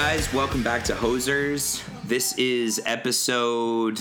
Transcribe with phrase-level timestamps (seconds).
[0.00, 1.82] Guys, welcome back to Hosers.
[2.04, 3.98] This is episode.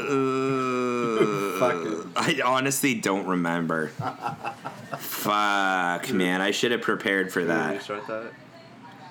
[0.00, 2.06] Uh, Fuck it.
[2.16, 3.88] I honestly don't remember.
[4.98, 6.40] Fuck, man.
[6.40, 7.72] I should have prepared for Did that.
[7.74, 8.32] we start that?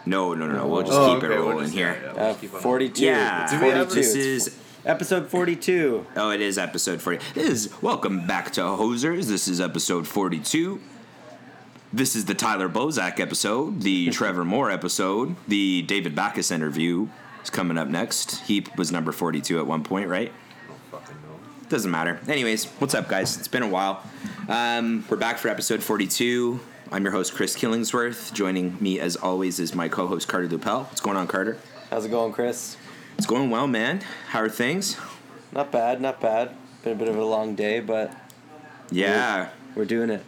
[0.08, 0.68] No, no, no, no.
[0.68, 1.96] We'll just Oh, keep okay, it we'll just- here.
[2.02, 2.62] yeah, yeah, we'll Uh, keep on.
[2.62, 3.06] 42.
[3.06, 3.96] Yeah, It's Do we have 42.
[3.96, 4.56] this is.
[4.86, 6.06] episode 42.
[6.18, 7.20] Oh, it is episode 40.
[7.36, 9.28] This is welcome back to Hosers.
[9.28, 10.80] This is episode 42.
[11.94, 17.08] This is the Tyler Bozak episode, the Trevor Moore episode, the David Backes interview
[17.44, 18.40] is coming up next.
[18.48, 20.32] He was number 42 at one point, right?
[20.92, 21.68] Fucking no.
[21.70, 22.20] Doesn't matter.
[22.28, 23.38] Anyways, what's up, guys?
[23.38, 24.04] It's been a while.
[24.50, 26.60] Um, we're back for episode 42.
[26.92, 28.34] I'm your host, Chris Killingsworth.
[28.34, 30.86] Joining me, as always, is my co host, Carter Lupel.
[30.86, 31.58] What's going on, Carter?
[31.92, 32.76] How's it going, Chris?
[33.20, 34.02] It's going well, man.
[34.30, 34.98] How are things?
[35.52, 36.56] Not bad, not bad.
[36.84, 38.12] Been a bit of a long day, but
[38.90, 39.50] Yeah.
[39.76, 40.26] we're doing it.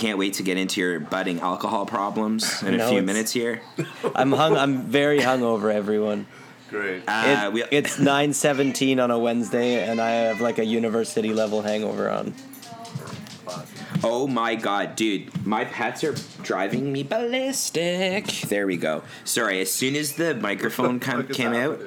[0.00, 3.60] Can't wait to get into your budding alcohol problems in a few minutes here.
[4.14, 4.56] I'm hung.
[4.56, 6.26] I'm very hungover, everyone.
[6.70, 7.02] Great.
[7.06, 11.60] Uh, It- we, it's 9:17 on a Wednesday, and I have like a university level
[11.60, 12.32] hangover on.
[14.02, 15.46] oh my god, dude.
[15.46, 18.24] My pets are driving me ballistic.
[18.48, 19.02] There we go.
[19.24, 21.78] Sorry, as soon as the microphone come, Fuck came out.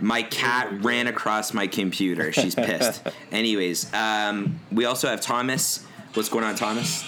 [0.00, 2.30] My cat ran across my computer.
[2.30, 3.02] She's pissed.
[3.32, 5.84] Anyways, um, we also have Thomas.
[6.14, 7.02] What's going on, Thomas?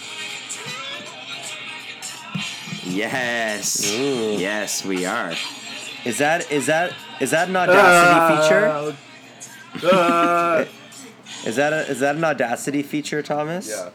[2.85, 3.93] Yes.
[3.93, 4.37] Ooh.
[4.39, 5.35] Yes, we are.
[6.05, 8.97] Is that is that is that an Audacity feature?
[9.93, 10.65] Uh,
[11.47, 13.69] Is that a, is that an Audacity feature, Thomas?
[13.69, 13.91] yeah.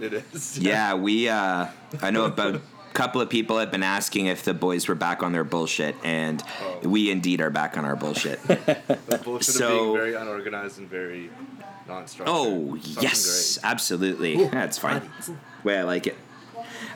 [0.00, 0.58] It is.
[0.62, 1.28] Yeah, we.
[1.28, 1.66] Uh,
[2.00, 2.60] I know about a
[2.94, 6.42] couple of people have been asking if the boys were back on their bullshit, and
[6.62, 6.88] Oh.
[6.88, 8.40] we indeed are back on our bullshit.
[8.48, 11.30] The bullshit So- of being very unorganized and very
[11.86, 12.34] non-structured.
[12.34, 13.70] Oh Fucking yes, great.
[13.70, 14.46] absolutely.
[14.46, 15.02] That's fine.
[15.62, 16.16] Way I like it.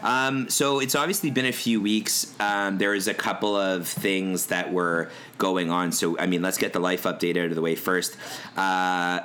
[0.02, 2.34] Um, so it's obviously been a few weeks.
[2.40, 5.92] Um, there is a couple of things that were going on.
[5.92, 8.16] So I mean, let's get the life update out of the way first.
[8.56, 9.20] Uh,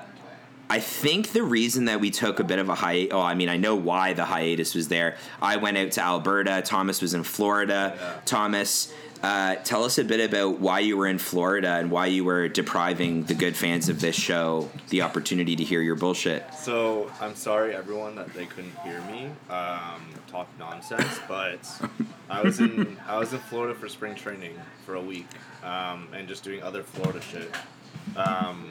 [0.71, 3.13] I think the reason that we took a bit of a hiatus.
[3.13, 5.17] Oh, I mean, I know why the hiatus was there.
[5.41, 6.61] I went out to Alberta.
[6.63, 7.93] Thomas was in Florida.
[7.93, 8.13] Yeah.
[8.23, 8.93] Thomas,
[9.23, 12.47] uh, tell us a bit about why you were in Florida and why you were
[12.47, 16.43] depriving the good fans of this show the opportunity to hear your bullshit.
[16.55, 21.19] So I'm sorry, everyone, that they couldn't hear me um, talk nonsense.
[21.27, 21.59] But
[22.29, 24.55] I was in I was in Florida for spring training
[24.85, 25.27] for a week
[25.63, 27.53] um, and just doing other Florida shit.
[28.15, 28.69] Um,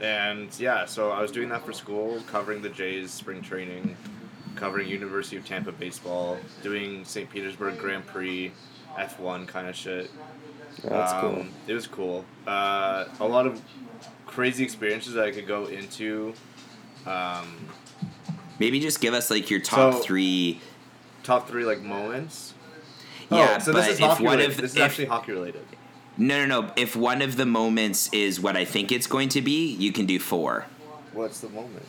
[0.00, 3.96] and yeah, so I was doing that for school, covering the Jays spring training,
[4.56, 7.30] covering University of Tampa baseball, doing St.
[7.30, 8.52] Petersburg Grand Prix,
[8.98, 10.10] F1 kind of shit.
[10.82, 11.40] that's cool.
[11.40, 12.24] Um, It was cool.
[12.46, 13.60] Uh, a lot of
[14.26, 16.34] crazy experiences that I could go into.
[17.06, 17.56] Um,
[18.58, 20.60] Maybe just give us like your top So- three.
[21.22, 22.54] top three like moments.
[23.30, 24.54] Yeah, oh, so but this is if hockey one related.
[24.56, 25.62] of this is if- actually hockey related.
[26.18, 26.70] No, no, no.
[26.76, 30.06] If one of the moments is what I think it's going to be, you can
[30.06, 30.64] do four.
[31.12, 31.84] What's the moment?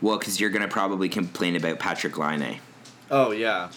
[0.00, 2.58] Well, because you're going to probably complain about Patrik Laine.
[3.10, 3.70] Oh yeah.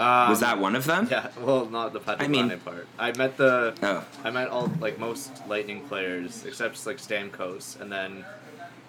[0.00, 1.08] Um, Was that one of them?
[1.10, 1.28] Yeah.
[1.38, 2.86] Well, not the Patrick I mean- part.
[2.98, 3.74] I met the.
[3.82, 4.04] Oh.
[4.24, 8.24] I met all like most Lightning players except like Stamkos, and then.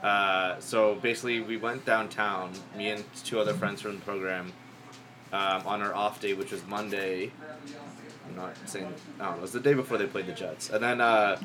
[0.02, 2.52] Uh, so basically, we went downtown.
[2.78, 4.54] Me and two other friends from the program.
[5.34, 7.32] Um, on our off day, which was Monday.
[8.28, 8.86] I'm not saying.
[9.20, 9.38] I don't know.
[9.38, 11.02] It was the day before they played the Jets, and then.
[11.02, 11.38] Uh,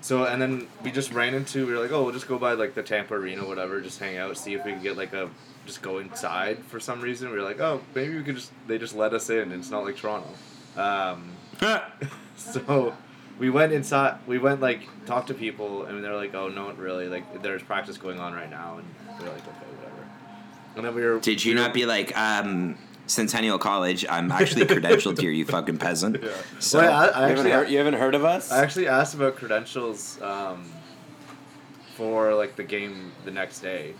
[0.00, 1.66] so and then we just ran into.
[1.66, 3.80] We were like, oh, we'll just go by like the Tampa Arena, whatever.
[3.80, 5.28] Just hang out, see if we can get like a.
[5.66, 7.30] Just go inside for some reason.
[7.30, 8.52] We were like, oh, maybe we could just.
[8.66, 9.38] They just let us in.
[9.38, 10.28] and It's not like Toronto.
[10.76, 11.30] Um,
[12.36, 12.94] so
[13.38, 17.08] we went inside we went like talked to people and they're like oh no really
[17.08, 20.06] like there's practice going on right now and we are like okay whatever
[20.76, 22.76] and then we were Did you we were- not be like, um,
[23.06, 26.18] Centennial College, I'm actually credentialed here, you fucking peasant?
[26.22, 26.30] yeah.
[26.58, 28.52] So, Well, I, I You haven't, actually heard, you haven't heard of us?
[28.52, 30.64] I actually asked about credentials um,
[31.96, 33.94] for like the game the next day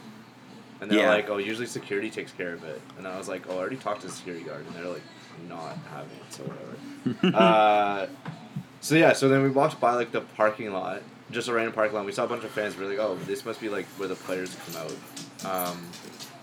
[0.81, 1.11] and they're Yeah.
[1.11, 3.77] like, "Oh, usually security takes care of it." And I was like, "Oh, I already
[3.77, 5.03] talked to the security guard," and they're like,
[5.49, 8.07] "Not having it, so whatever." uh,
[8.81, 11.95] so yeah, so then we walked by like the parking lot, just a random parking
[11.97, 12.07] lot.
[12.07, 12.77] We saw a bunch of fans.
[12.77, 15.87] We are like, "Oh, this must be like where the players come out." Um,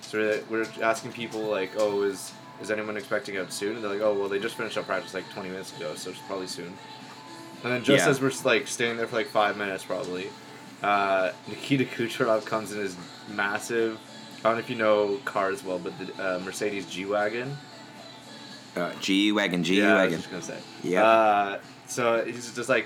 [0.01, 2.31] so we're, we're asking people like, "Oh, is
[2.61, 5.13] is anyone expecting out soon?" And they're like, "Oh, well, they just finished up practice
[5.13, 6.73] like twenty minutes ago, so it's probably soon."
[7.63, 8.09] And then just Yeah.
[8.11, 10.29] as we're like staying there for like five minutes, probably,
[10.83, 12.95] uh, Nikita Kucherov comes in his
[13.29, 13.97] massive.
[14.39, 17.57] I don't know if you know cars well, but the uh, Mercedes G wagon.
[18.75, 20.17] Uh, G wagon, G yeah, I was wagon.
[20.19, 20.59] just gonna say.
[20.83, 21.03] Yep.
[21.03, 21.57] Uh,
[21.87, 22.85] so he's just like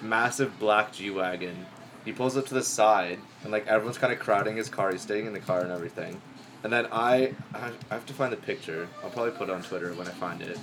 [0.00, 1.66] massive black G wagon.
[2.04, 4.90] He pulls up to the side, and like everyone's kind of crowding his car.
[4.90, 6.20] He's staying in the car and everything.
[6.64, 8.88] And then I, I have to find the picture.
[9.02, 10.58] I'll probably put it on Twitter when I find it.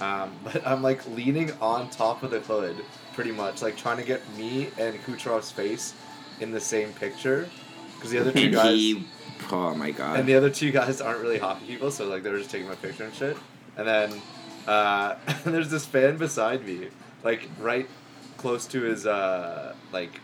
[0.00, 2.76] Um, but I'm like leaning on top of the hood,
[3.14, 5.94] pretty much, like trying to get me and Kucherov's face
[6.40, 7.48] in the same picture,
[7.94, 8.74] because the other two guys.
[8.74, 9.06] he,
[9.50, 10.20] oh my god.
[10.20, 12.68] And the other two guys aren't really hockey people, so like they were just taking
[12.68, 13.36] my picture and shit.
[13.76, 14.22] And then
[14.66, 16.88] uh, there's this fan beside me,
[17.24, 17.88] like right
[18.36, 20.20] close to his uh, like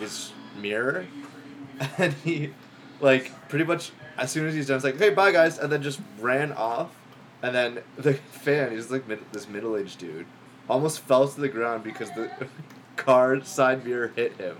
[0.00, 1.06] his mirror,
[1.98, 2.52] and he
[3.00, 5.82] like pretty much as soon as he's done, it's like hey bye guys, and then
[5.82, 6.94] just ran off.
[7.42, 10.26] And then the fan, he's like mid- this middle aged dude,
[10.68, 12.30] almost fell to the ground because the
[12.96, 14.56] car side mirror hit him.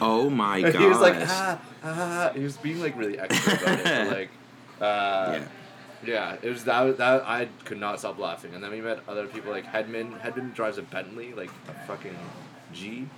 [0.00, 0.74] oh my god.
[0.74, 2.30] he was like, ah, ah.
[2.34, 3.84] He was being like really extra about it.
[3.84, 4.30] But, like,
[4.80, 5.40] uh,
[6.04, 6.36] yeah.
[6.42, 6.98] it was that.
[6.98, 8.54] That I could not stop laughing.
[8.54, 10.20] And then we met other people like Hedman.
[10.20, 12.16] Hedman drives a Bentley, like a fucking
[12.72, 13.08] G.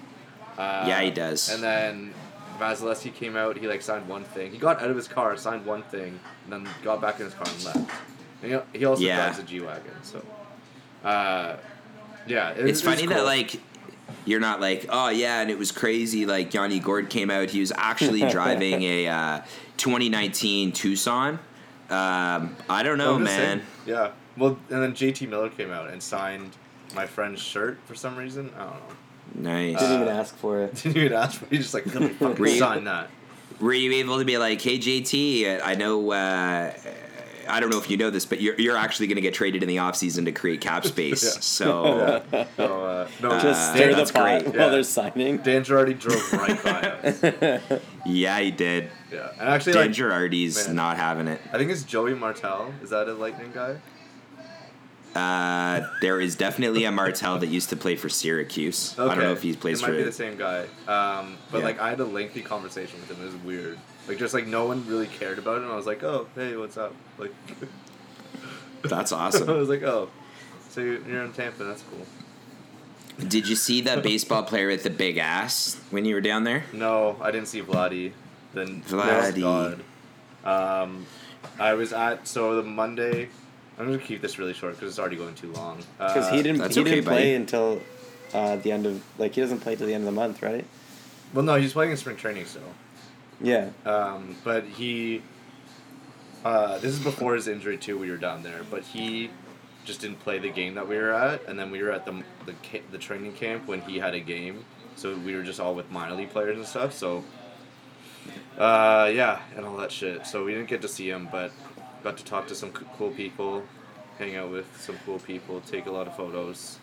[0.59, 1.49] Uh, Yeah, he does.
[1.53, 2.15] And then
[2.61, 3.57] Vasilevskiy came out.
[3.57, 4.53] He like signed one thing.
[4.53, 7.35] He got out of his car, signed one thing, and then got back in his
[7.35, 7.91] car and left.
[8.43, 9.17] And he, he also Yeah.
[9.17, 9.93] drives a G wagon.
[10.03, 10.23] So,
[11.05, 11.57] uh,
[12.27, 13.25] yeah, it, It's it funny that cool.
[13.25, 13.61] like
[14.27, 17.61] you're not like oh yeah and it was crazy like Yanni Gourde came out he
[17.61, 19.41] was actually driving a uh,
[19.77, 21.35] 2019 Tucson
[21.89, 23.63] um, I don't know man.
[23.87, 24.11] Yeah.
[24.37, 26.51] Well, and then JT Miller came out and signed
[26.95, 28.51] my friend's shirt for some reason.
[28.57, 28.95] I don't know.
[29.35, 30.75] Nice Didn't even Uh, ask for it.
[30.75, 31.49] Didn't even ask for it.
[31.53, 33.09] He just like, let me fucking Were sign that.
[33.61, 36.73] were you able to be like hey JT I know uh,
[37.49, 39.63] I don't know if you know this but you're, you're actually going to get traded
[39.63, 41.41] in the offseason to create cap space Yeah.
[41.41, 42.47] so Yeah.
[42.57, 44.55] So, uh, no, Uh, Just Dan, stir the that's pot great.
[44.55, 44.69] while Yeah.
[44.73, 45.37] they're signing.
[45.39, 47.81] Dan Girardi drove right by us.
[48.07, 49.31] yeah he did Yeah.
[49.39, 50.77] And actually, Dan like, Girardi's man.
[50.77, 52.73] not having it I think it's Joey Martell.
[52.83, 53.77] Is that a Lightning guy?
[55.15, 59.33] Uh, there is definitely a Martell that used to play for Syracuse I don't know
[59.33, 60.63] if he plays It for might be the same guy.
[60.87, 61.65] Um, but Yeah.
[61.65, 63.21] like, I had a lengthy conversation with him.
[63.23, 63.79] It was weird.
[64.07, 65.71] Like, just like no one really cared about him.
[65.71, 66.95] I was like, oh, hey, what's up?
[67.19, 67.35] Like,
[68.83, 69.49] that's awesome.
[69.51, 70.09] I was like, oh,
[70.71, 71.65] so you're in Tampa?
[71.65, 72.07] That's cool.
[73.27, 76.65] Did you see the baseball player with the big ass when you were down there?
[76.73, 78.13] No, I didn't see Vladdy.
[78.55, 79.41] Then Vladdy.
[79.43, 79.83] God.
[80.45, 81.07] Um,
[81.59, 83.29] I was at so the Monday.
[83.81, 85.79] I'm gonna keep this really short because it's already going too long.
[85.99, 87.81] Because Uh, he didn't that's he okay, didn't play until
[88.35, 90.67] uh, the end of like he doesn't play till the end of the month, right?
[91.33, 92.63] Well, no, he's playing in spring training still.
[93.41, 93.71] Yeah.
[93.87, 95.23] Um, but he.
[96.45, 97.99] Uh, this is before his injury too.
[97.99, 99.31] We were down there, but he
[99.87, 102.23] just didn't play the game that we were at, and then we were at the
[102.45, 102.55] the,
[102.93, 104.65] the training camp when he had a game.
[104.97, 106.93] So we were just all with minor league players and stuff.
[106.93, 107.25] So.
[108.59, 110.27] Uh, yeah, and all that shit.
[110.27, 111.51] So we didn't get to see him, but
[112.03, 113.63] got to talk to some cool people,
[114.19, 116.79] hang out with some cool people, take a lot of photos,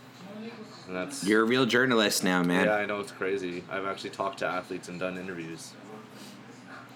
[0.88, 1.24] and that's.
[1.24, 2.66] You're a real journalist now, man.
[2.66, 3.64] yeah, I know it's crazy.
[3.70, 5.74] I've actually talked to athletes and done interviews.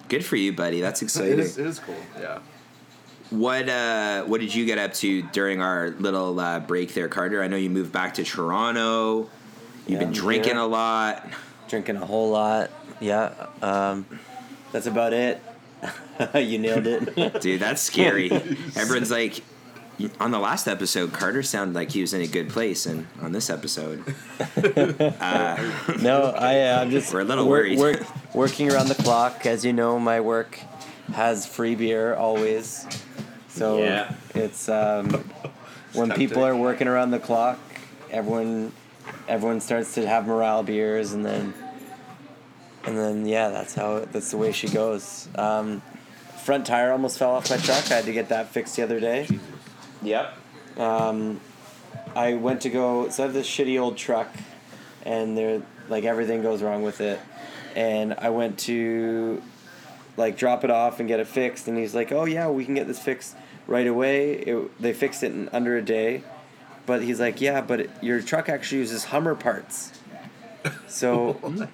[0.09, 0.81] Good for you, buddy.
[0.81, 1.39] That's exciting.
[1.39, 1.95] is, it is cool.
[2.19, 2.39] Yeah.
[3.29, 7.41] What uh, what did you get up to during our little uh, break there, Carter?
[7.41, 9.29] I know you moved back to Toronto.
[9.87, 10.61] You've Yeah, been drinking here.
[10.61, 11.29] a lot.
[11.69, 12.69] Drinking a whole lot.
[12.99, 13.33] Yeah.
[13.61, 14.05] Um,
[14.73, 15.41] that's about it.
[16.35, 17.41] you nailed it.
[17.41, 18.31] Dude, that's scary.
[18.75, 19.43] Everyone's like,
[20.19, 23.31] on the last episode, Carter sounded like he was in a good place, and on
[23.33, 24.03] this episode,
[26.01, 27.77] no, I uh, I'm just We're a little wor- worried.
[27.79, 29.45] work- working around the clock.
[29.45, 30.59] As you know, my work
[31.13, 32.85] has free beer always.
[33.49, 34.13] So Yeah.
[34.33, 35.09] it's um,
[35.93, 37.59] when people are working around the clock,
[38.09, 38.71] everyone
[39.27, 41.53] everyone starts to have morale beers, and then
[42.85, 45.27] and then yeah, that's how that's the way she goes.
[45.35, 45.81] Um,
[46.43, 47.91] front tire almost fell off my truck.
[47.91, 49.27] I had to get that fixed the other day.
[50.01, 50.35] yep.
[50.77, 51.39] Um,
[52.15, 53.09] I went to go.
[53.09, 54.29] So I have this shitty old truck,
[55.05, 57.19] and there like everything goes wrong with it.
[57.75, 59.41] And I went to
[60.17, 62.75] like drop it off and get it fixed, and he's like, "Oh yeah, we can
[62.75, 63.35] get this fixed
[63.67, 66.23] right away." It, they fixed it in under a day,
[66.85, 69.91] but he's like, "Yeah, but it, your truck actually uses Hummer parts."
[70.87, 71.39] So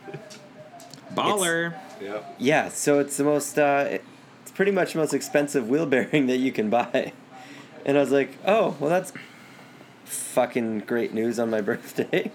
[1.13, 1.73] Baller.
[2.01, 2.19] Yeah.
[2.37, 3.97] yeah, so it's the most uh,
[4.41, 7.13] it's pretty much the most expensive wheel bearing that you can buy.
[7.85, 9.13] And I was like, oh, well, that's
[10.05, 12.31] fucking great news on my birthday.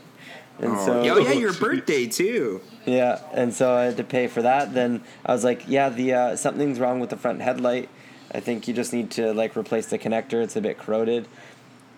[0.58, 2.60] And Oh, so, oh yeah, your birthday too.
[2.84, 4.74] yeah, and so I had to pay for that.
[4.74, 7.88] Then I was like, yeah, the uh, something's wrong with the front headlight.
[8.34, 10.42] I think you just need to like replace the connector.
[10.42, 11.28] It's a bit corroded.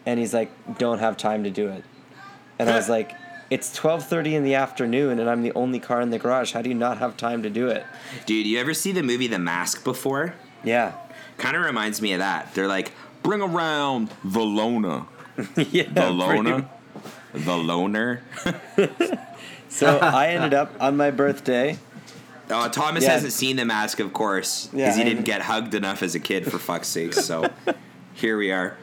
[0.06, 1.84] And he's like, don't have time to do it.
[2.58, 3.12] And I was like,
[3.50, 6.52] it's twelve thirty in the afternoon, and I'm the only car in the garage.
[6.52, 7.84] How do you not have time to do it?
[8.26, 10.34] Dude, you ever see the movie The Mask before?
[10.62, 10.92] Yeah,
[11.38, 12.54] Kind of reminds me of that.
[12.54, 15.04] They're like, bring around the loner.
[15.56, 15.84] yeah.
[15.92, 16.68] The loner?
[17.34, 18.22] the loner?
[19.68, 21.78] So I ended up on my birthday.
[22.50, 23.12] Oh, Thomas Yeah.
[23.12, 26.14] hasn't seen The Mask, of course, because Yeah, he I- didn't get hugged enough as
[26.14, 27.12] a kid, for fuck's sake.
[27.14, 27.50] So
[28.14, 28.76] here we are.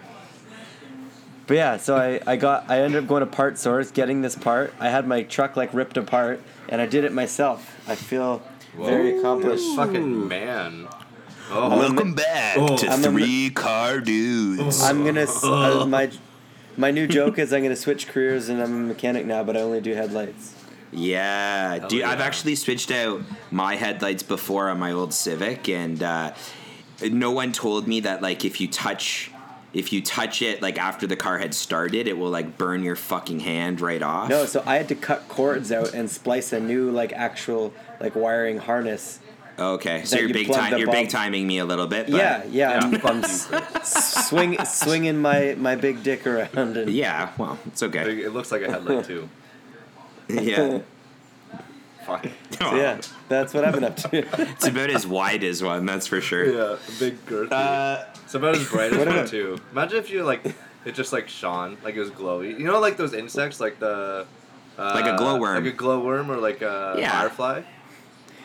[1.51, 4.37] But yeah, so I, I got I ended up going to part source, getting this
[4.37, 4.73] part.
[4.79, 6.39] I had my truck like ripped apart,
[6.69, 7.77] and I did it myself.
[7.89, 8.41] I feel
[8.77, 9.65] very accomplished.
[9.75, 10.87] Fucking man.
[11.49, 12.77] Oh, Welcome back Oh.
[12.77, 14.81] to I'm a- Three Car Dudes.
[14.81, 16.09] I'm gonna uh, my
[16.77, 19.59] my new joke is I'm gonna switch careers and I'm a mechanic now, but I
[19.59, 20.55] only do headlights.
[20.93, 26.01] Yeah, Hell dude, I've actually switched out my headlights before on my old Civic, and
[26.01, 26.33] uh,
[27.03, 29.31] no one told me that like if you touch.
[29.73, 32.95] If you touch it like after the car had started, it will like burn your
[32.97, 34.29] fucking hand right off.
[34.29, 38.15] No, so I had to cut cords out and splice a new like actual like
[38.15, 39.19] wiring harness.
[39.57, 40.77] Okay, so you're you big time.
[40.77, 42.07] You're big timing me a little bit.
[42.09, 43.23] But yeah, yeah, I'm, I'm
[43.83, 47.31] swing swinging my my big dick around and Yeah.
[47.37, 48.21] Well, it's okay.
[48.23, 49.29] it looks like a headlight too.
[50.29, 50.79] Yeah.
[52.05, 52.25] Fuck.
[52.61, 54.17] So yeah, that's what I've been up to.
[54.51, 56.45] It's about as wide as one, that's for sure.
[56.45, 57.51] Yeah, a big girthy.
[57.51, 59.57] Uh, it's about as bright as one about- too.
[59.71, 60.45] Imagine if you like,
[60.85, 62.51] it just like shone, like it was glowy.
[62.57, 64.25] You know, like those insects, like the.
[64.77, 65.63] Uh, Like a glowworm.
[65.63, 67.11] Like a glowworm or like a Yeah.
[67.19, 67.63] firefly.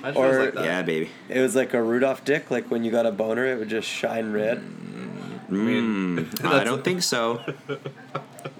[0.00, 0.64] Imagine it Or- was like that.
[0.64, 1.10] yeah, baby.
[1.28, 3.88] It was like a Rudolph dick, like when you got a boner, it would just
[3.88, 4.62] shine red.
[5.50, 7.40] mean, Mm, I don't think so.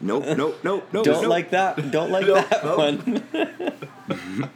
[0.00, 1.04] Nope, nope, nope, nope.
[1.04, 1.26] Don't nope.
[1.26, 1.90] like that.
[1.90, 2.78] Don't like Nope, that nope.
[2.78, 4.50] one.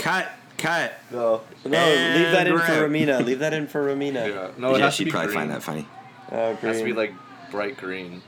[0.00, 0.94] Cut, cut.
[1.10, 1.42] No.
[1.64, 2.88] No, leave that in for we're.
[2.88, 3.24] Ramina.
[3.24, 4.28] Leave that in for Ramina.
[4.28, 4.50] Yeah.
[4.58, 5.38] No, it yeah, has to she'd be probably green.
[5.38, 5.86] find that funny.
[6.32, 7.12] Oh, It has to be like
[7.50, 8.22] bright green,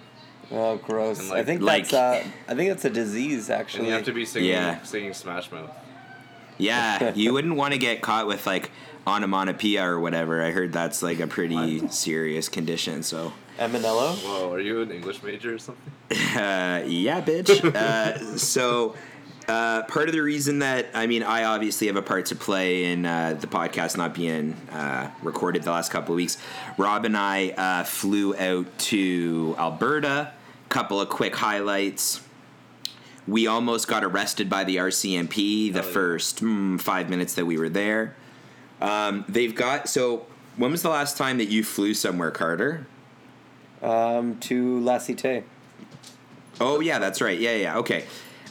[0.50, 1.21] oh, gross.
[1.21, 3.87] and I think like- that's uh, I think that's a disease and actually.
[3.87, 4.83] you have to be singing, Yeah.
[4.83, 5.71] singing Smash Mouth.
[6.59, 8.71] Yeah, you wouldn't want to get caught with like
[9.07, 10.43] onomatopoeia or whatever.
[10.43, 13.02] I heard that's like a pretty serious condition.
[13.02, 14.14] So, Eminello.
[14.25, 15.93] Whoa, are you an English major or something?
[16.37, 17.64] uh, yeah, bitch.
[17.75, 18.95] Uh, so,
[19.49, 22.84] uh, part of the reason that I mean, I obviously have a part to play
[22.84, 26.38] in uh, the podcast not being uh, recorded the last couple of weeks.
[26.78, 30.32] Rob and I uh, flew out to Alberta.
[30.68, 32.22] Couple of quick highlights.
[33.28, 35.92] We almost got arrested by the RCMP the Oh, yeah.
[35.92, 38.16] first mm, five minutes that we were there.
[38.80, 40.26] Um, they've got so.
[40.56, 42.87] When was the last time that you flew somewhere, Carter?
[43.82, 45.42] Um, to La Cité.
[46.61, 47.38] Oh yeah, that's right.
[47.38, 47.78] Yeah, yeah.
[47.78, 48.04] Okay.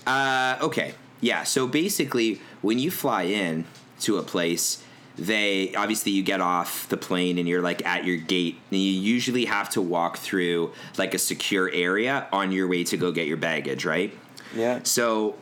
[0.06, 0.94] Uh, okay.
[1.20, 1.44] Yeah.
[1.44, 3.66] So basically, when you fly in
[4.02, 4.84] to a place,
[5.18, 8.92] they obviously you get off the plane and you're like at your gate, and you
[8.92, 13.28] usually have to walk through like a secure area on your way to go get
[13.28, 14.18] your baggage, right?
[14.56, 14.80] Yeah.
[14.84, 15.36] So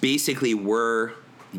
[0.00, 1.12] basically, we're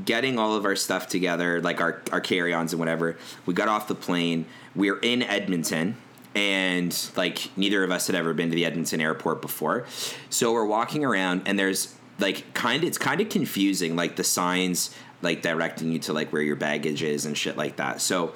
[0.06, 3.18] getting all of our stuff together, like our, our carry ons and whatever.
[3.46, 4.46] We got off the plane.
[4.74, 5.98] We're in Edmonton,
[6.34, 9.86] and like neither of us had ever been to the Edmonton airport before.
[10.30, 14.24] So we're walking around, and there's like kind of, it's kind of confusing, like the
[14.24, 18.02] signs like directing you to like where your baggage is and shit like that.
[18.02, 18.34] So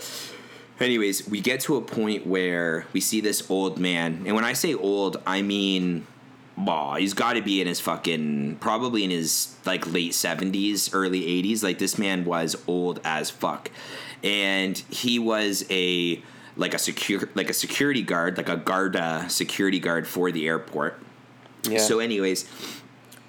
[0.79, 4.53] anyways, we get to a point where we see this old man, and when I
[4.53, 6.05] say old, I mean,
[6.57, 11.25] bah, he's got to be in his fucking probably in his like late seventies, early
[11.25, 11.63] eighties.
[11.63, 13.71] Like this man was old as fuck,
[14.23, 16.21] and he was a
[16.57, 20.99] like a secure like a security guard, like a Garda security guard for the airport.
[21.67, 21.79] Yeah.
[21.79, 22.45] So, anyways,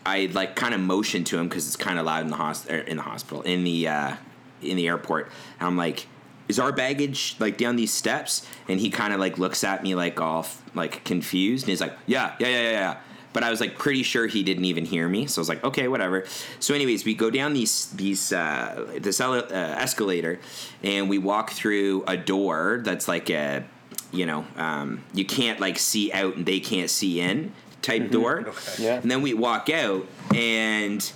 [0.06, 2.68] I like kind of motioned to him because it's kind of loud in the hos-
[2.70, 4.16] er, in the hospital in the uh,
[4.62, 5.30] in the airport.
[5.58, 6.06] And I'm like,
[6.48, 9.96] "Is our baggage like down these steps?" And he kind of like looks at me
[9.96, 12.96] like all like confused, and he's like, "Yeah, yeah, yeah, yeah, yeah."
[13.32, 15.64] But I was like pretty sure he didn't even hear me, so I was like,
[15.64, 16.24] "Okay, whatever."
[16.60, 20.38] So, anyways, we go down these these uh, this ele- uh, escalator,
[20.84, 23.64] and we walk through a door that's like a
[24.12, 27.52] you know um, you can't like see out and they can't see in
[27.86, 28.12] type mm-hmm.
[28.12, 28.52] door.
[28.78, 28.96] Yeah.
[28.96, 31.12] And then we walk out, and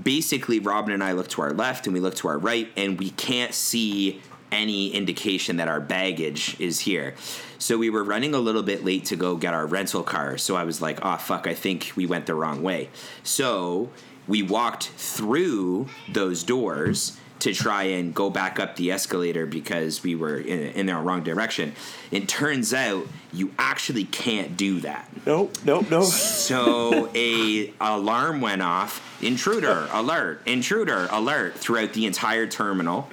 [0.00, 2.98] basically, Robin and I look to our left and we look to our right, and
[2.98, 7.14] we can't see any indication that our baggage is here.
[7.58, 10.36] So we were running a little bit late to go get our rental car.
[10.36, 12.90] So I was like, oh, fuck, I think we went the wrong way.
[13.22, 13.88] So
[14.28, 20.14] we walked through those doors to try and go back up the escalator because we
[20.14, 21.74] were in, in the wrong direction.
[22.12, 25.08] It turns out you actually can't do that.
[25.26, 26.04] Nope, nope, nope.
[26.04, 29.00] So a alarm went off.
[29.20, 30.42] Intruder alert!
[30.46, 31.56] Intruder alert!
[31.56, 33.08] Throughout the entire terminal.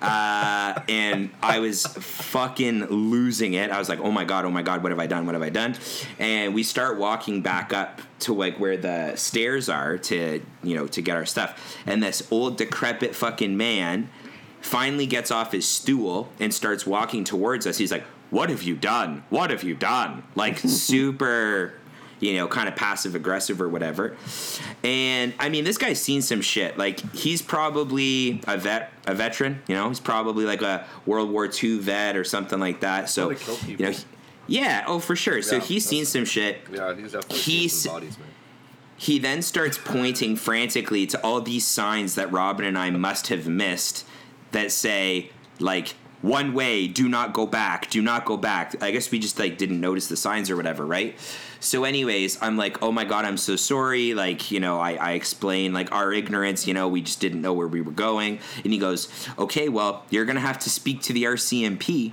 [0.00, 3.70] Uh, and I was fucking losing it.
[3.70, 5.26] I was like, "Oh my god, oh my god, what have I done?
[5.26, 5.76] What have I done?"
[6.18, 10.86] And we start walking back up to like where the stairs are to you know
[10.88, 11.76] to get our stuff.
[11.86, 14.08] And this old decrepit fucking man
[14.60, 17.76] finally gets off his stool and starts walking towards us.
[17.76, 19.24] He's like, "What have you done?
[19.28, 21.74] What have you done?" Like super
[22.20, 24.16] you know, kind of passive aggressive or whatever.
[24.84, 26.78] And I mean, this guy's seen some shit.
[26.78, 29.62] Like he's probably a vet, a veteran.
[29.66, 33.08] You know, he's probably like a World War II vet or something like that.
[33.10, 33.30] So
[33.66, 33.92] you know,
[34.46, 35.42] yeah, oh for sure.
[35.42, 36.58] so he's seen some shit.
[36.72, 38.28] Yeah, he's definitely He's- seen some bodies, man.
[38.96, 43.48] He then starts pointing frantically to all these signs that Robin and I must have
[43.48, 44.04] missed
[44.52, 48.74] that say like one way, do not go back, do not go back.
[48.82, 51.16] I guess we just like didn't notice the signs or whatever, right?
[51.60, 55.12] So anyways, I'm like, "Oh my god, I'm so sorry." Like, you know, I I
[55.12, 58.38] explain like our ignorance, you know, we just didn't know where we were going.
[58.64, 59.08] And he goes,
[59.38, 62.12] "Okay, well, you're going to have to speak to the RCMP."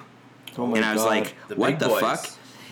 [0.58, 1.10] Oh my and I was God.
[1.10, 2.02] like, The "What the boys.
[2.02, 2.30] fuck?"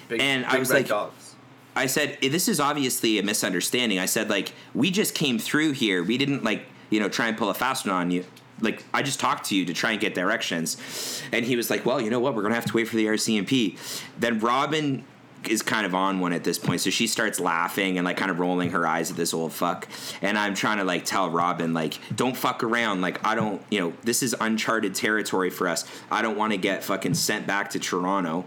[0.10, 1.36] Big, And I was like- dogs.
[1.78, 4.00] I said, "Eh, this is obviously a misunderstanding.
[4.00, 6.02] I said, like, we just came through here.
[6.04, 8.24] We didn't, like, you know, try and pull a fast one on you.
[8.62, 11.22] Like, I just talked to you to try and get directions.
[11.32, 12.36] And he was like, well, you know what?
[12.36, 13.78] We're to have to wait for the RCMP.
[14.18, 15.04] Then Robin
[15.50, 16.82] is kind of on one at this point.
[16.82, 19.88] So she starts laughing and, like, kind of rolling her eyes at this old fuck.
[20.22, 23.02] And I'm trying to, like, tell Robin, like, don't fuck around.
[23.02, 25.86] Like, I don't, you know, this is uncharted territory for us.
[26.10, 28.46] I don't want to get fucking sent back to Toronto.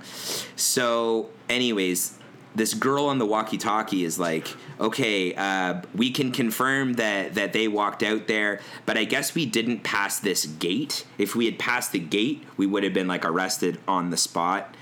[0.57, 2.18] So, anyways,
[2.59, 4.49] this girl on the walkie-talkie is like,
[4.79, 9.47] okay, uh, we can confirm that that they walked out there, but I guess we
[9.47, 11.07] didn't pass this gate.
[11.17, 14.75] If we had passed the gate, we would have been like arrested on the spot.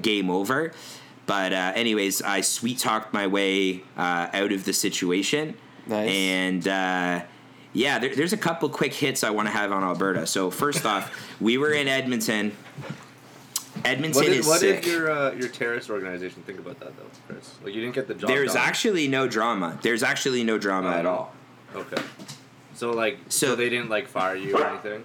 [0.00, 0.72] Game over.
[1.26, 5.54] But uh, anyways, I sweet talked my way uh, out of the situation,
[5.86, 6.10] Nice.
[6.10, 6.66] and.
[6.68, 7.22] Uh,
[7.72, 10.26] yeah, there, there's a couple quick hits I want to have on Alberta.
[10.26, 12.50] So first off, we were in Edmonton.
[13.84, 14.82] Edmonton What did, is what sick.
[14.82, 17.54] did your uh, your terrorist organization think about that though, Chris?
[17.64, 18.28] Like you didn't get the job.
[18.28, 18.62] There's done.
[18.66, 19.78] actually no drama.
[19.82, 21.32] There's actually no drama at all.
[21.74, 22.02] Okay.
[22.74, 25.04] So like, so, So- they didn't like fire you or anything.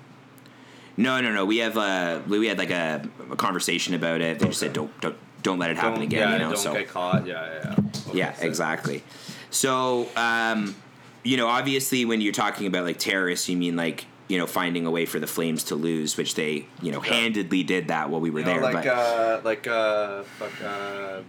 [0.98, 1.44] No, no, no.
[1.46, 4.40] We have uh, we had like a, a conversation about it.
[4.40, 6.20] They just said don't don't don't let it happen Don't, again.
[6.20, 7.28] yeah, you know, don't so get caught.
[7.28, 7.72] Yeah, yeah, yeah.
[8.08, 9.04] Okay, yeah, so- exactly.
[9.50, 10.76] So um,
[11.24, 14.86] you know, obviously, when you're talking about like terrorists, you mean like you know finding
[14.86, 17.14] a way for the flames to lose, which they you know Yeah.
[17.14, 18.62] handedly did that while we were You know, there.
[18.62, 21.22] like but uh, like uh, fuck uh.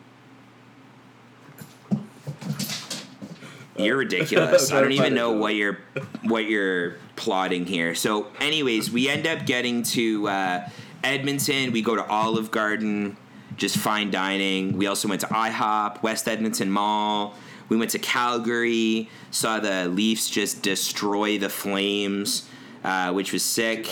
[3.78, 4.72] You're ridiculous.
[4.72, 5.78] I don't even know what you're
[6.22, 7.94] what you're plotting here.
[7.94, 10.68] So, anyways, we end up getting to uh,
[11.04, 11.72] Edmonton.
[11.72, 13.16] We go to Olive Garden,
[13.58, 14.78] just fine dining.
[14.78, 17.34] We also went to IHOP, West Edmonton Mall.
[17.68, 22.48] We went to Calgary, saw the Leafs just destroy the Flames,
[22.84, 23.88] uh, which was sick.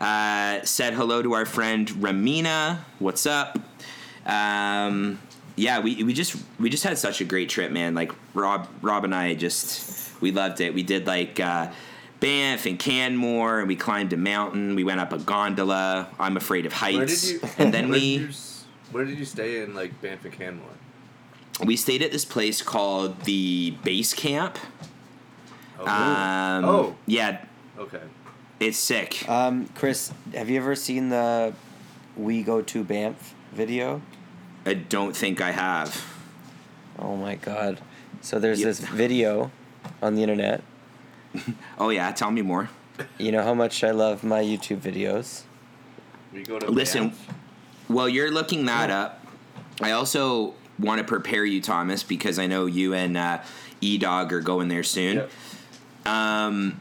[0.00, 2.78] Uh, said hello to our friend Ramina.
[2.98, 3.58] What's up?
[4.24, 5.18] Um,
[5.56, 7.94] yeah, we, we just we just had such a great trip, man.
[7.94, 10.72] Like Rob Rob and I just we loved it.
[10.72, 11.72] We did like uh,
[12.20, 14.76] Banff and Canmore, and we climbed a mountain.
[14.76, 16.08] We went up a gondola.
[16.18, 16.96] I'm afraid of heights.
[16.96, 17.40] Where did you?
[17.58, 18.34] and then where we Did you,
[18.92, 20.66] where did you stay in like Banff and Canmore?
[21.66, 24.56] we stayed at this place called the Base Camp.
[25.80, 25.86] Oh.
[25.86, 26.96] Um, oh.
[27.06, 27.44] yeah,
[27.78, 28.00] Okay.
[28.60, 29.28] It's sick.
[29.28, 31.54] Um, Chris, have you ever seen the
[32.16, 34.00] "We Go to Banff" video?
[34.66, 36.04] I don't think I have.
[36.98, 37.80] Oh my God!
[38.20, 38.66] So there's Yep.
[38.66, 39.50] this video
[40.02, 40.62] on the internet.
[41.78, 42.68] Oh yeah, tell me more.
[43.18, 45.42] You know how much I love my YouTube videos.
[46.32, 46.68] We go to.
[46.70, 47.28] Listen, Banff.
[47.86, 49.24] While you're looking that up,
[49.80, 53.38] I also want to prepare you, Thomas, because I know you and uh,
[53.80, 55.16] E Dog are going there soon.
[55.18, 55.30] Yep.
[56.06, 56.80] Um,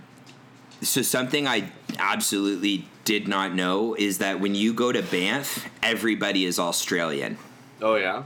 [0.82, 6.46] so something I absolutely did not know is that when you go to Banff, everybody
[6.46, 7.38] is Australian.
[7.82, 8.24] Oh yeah.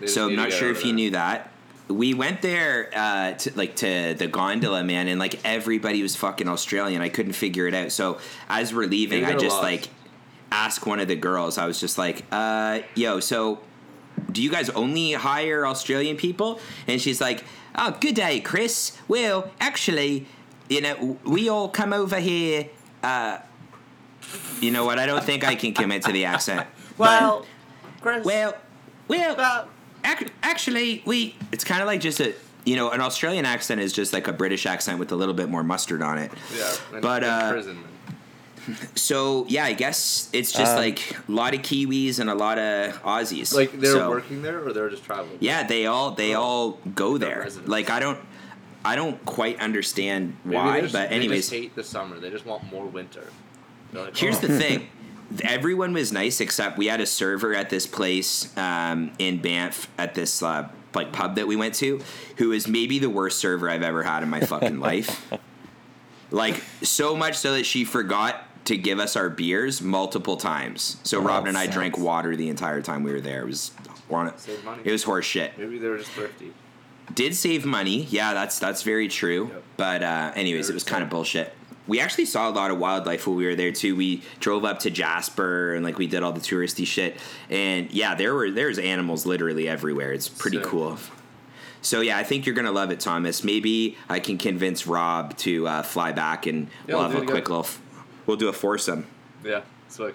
[0.00, 1.50] They So I'm not sure if you knew that.
[1.88, 6.48] We went there uh, to like to the gondola, man, and like everybody was fucking
[6.48, 7.02] Australian.
[7.02, 7.92] I couldn't figure it out.
[7.92, 9.62] So as we're leaving, I just lost.
[9.62, 9.88] like
[10.50, 11.58] ask one of the girls.
[11.58, 13.60] I was just like, uh, "Yo, so
[14.32, 17.44] do you guys only hire Australian people?" And she's like,
[17.76, 18.96] "Oh, good day, Chris.
[19.06, 20.26] Well, actually,
[20.68, 22.68] you know, we all come over here."
[23.02, 23.38] Uh,
[24.60, 24.98] you know what?
[24.98, 26.66] I don't think I can commit to the accent.
[26.96, 27.44] Well,
[28.00, 28.24] Chris.
[28.24, 28.54] Well,
[29.08, 29.64] well, uh,
[30.04, 31.34] ac- actually, we.
[31.50, 32.34] It's kind of like just a.
[32.64, 35.48] You know, an Australian accent is just like a British accent with a little bit
[35.50, 36.30] more mustard on it.
[36.56, 36.72] yeah.
[36.92, 37.78] And, but, and uh, prison.
[38.94, 42.58] so yeah, I guess it's just Um, like a lot of Kiwis and a lot
[42.58, 43.52] of Aussies.
[43.54, 45.36] Like they're So- working there, or they're just traveling.
[45.40, 46.42] Yeah, they all they Oh.
[46.42, 47.40] all go there.
[47.40, 47.68] residents.
[47.68, 48.18] Like I don't
[48.84, 52.18] I don't quite understand Maybe why, just, but they anyways, just hate the summer.
[52.20, 53.26] They just want more winter.
[53.92, 54.88] Like, here's "Oh." the thing.
[55.42, 60.14] Everyone was nice except we had a server at this place um, in Banff at
[60.14, 62.00] this uh, like pub that we went to,
[62.36, 65.30] who is maybe the worst server I've ever had in my fucking life.
[66.30, 70.96] Like so much so that she forgot to give us our beers multiple times.
[71.04, 71.74] So Oh, Robin and I sucks.
[71.76, 73.42] drank water the entire time we were there.
[73.42, 73.70] It was
[74.10, 74.32] money.
[74.82, 75.56] it was horse shit.
[75.56, 76.52] Maybe they were just thrifty.
[77.12, 79.48] Did save money, yeah, that's that's very true.
[79.52, 79.62] Yep.
[79.76, 81.52] But uh, anyways, it was kind of bullshit.
[81.86, 83.94] We actually saw a lot of wildlife while we were there too.
[83.94, 87.18] We drove up to Jasper and like we did all the touristy shit.
[87.50, 90.12] And yeah, there were there's animals literally everywhere.
[90.12, 90.66] It's pretty Sick.
[90.66, 90.96] cool.
[91.82, 93.44] So yeah, I think you're gonna love it, Thomas.
[93.44, 97.26] Maybe I can convince Rob to uh, fly back and Yeah, we'll we'll have a
[97.26, 97.64] quick little.
[97.64, 97.80] f-
[98.26, 99.06] We'll do a foursome.
[99.44, 100.14] Yeah, sick.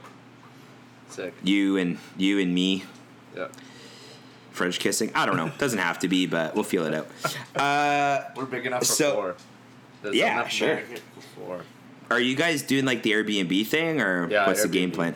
[1.10, 1.34] Sick.
[1.44, 2.84] You and you and me.
[3.38, 3.50] Yeah.
[4.60, 5.10] French kissing.
[5.16, 5.50] I don't know.
[5.58, 7.08] Doesn't have to be, but we'll feel it out.
[7.56, 9.36] Uh, We're big enough for So- four.
[10.04, 10.78] There's Yeah, sure.
[11.16, 11.62] for four.
[12.12, 15.16] Are you guys doing like the Airbnb thing, or Yeah, what's the game plan?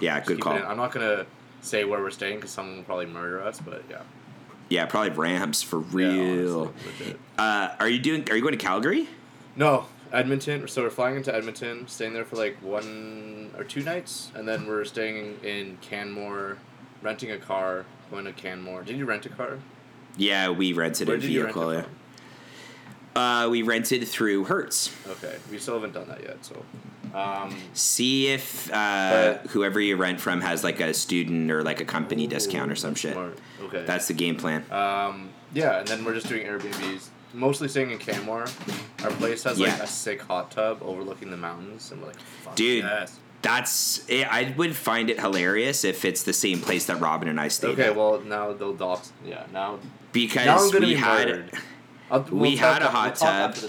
[0.00, 0.54] Yeah, good call.
[0.54, 1.26] I'm not gonna
[1.62, 3.60] say where we're staying because someone will probably murder us.
[3.60, 4.00] But yeah.
[4.68, 6.72] Yeah, probably Rams for Yeah, real.
[6.86, 8.28] honestly, uh, are you doing?
[8.30, 9.08] Are you going to Calgary?
[9.56, 10.68] No, Edmonton.
[10.68, 14.66] So we're flying into Edmonton, staying there for like one or two nights, and then
[14.66, 16.58] we're staying in Canmore,
[17.02, 18.82] renting a car, going to Canmore.
[18.82, 19.58] Did you rent a car?
[20.16, 21.74] Yeah, we rented Where a rent vehicle.
[21.74, 21.82] yeah.
[21.82, 21.90] from?
[23.16, 24.94] Uh, we rented through Hertz.
[25.06, 26.44] Okay, we still haven't done that yet.
[26.44, 26.64] So,
[27.14, 31.84] um, See if uh, whoever you rent from has like a student or like a
[31.84, 33.12] company discount or some shit.
[33.12, 33.38] smart.
[33.62, 33.84] Okay.
[33.84, 34.64] That's the game plan.
[34.70, 37.08] Um, yeah, and then we're just doing Airbnbs.
[37.32, 38.46] Mostly staying in Canmore.
[39.02, 42.84] Our place has like a sick hot tub overlooking the mountains, and we're like, Dude,
[42.84, 43.18] yes.
[43.44, 44.04] That's.
[44.10, 47.48] eh, I would find it hilarious if it's the same place that Robin and I
[47.48, 47.96] stayed Okay, at.
[47.96, 49.12] well now they'll dox.
[49.24, 49.76] Yeah, now.
[49.76, 49.78] now
[50.12, 51.28] because gonna we be had.
[51.28, 51.50] murdered.
[52.10, 53.50] I'll, we talk had a af- hot we'll tub.
[53.50, 53.66] After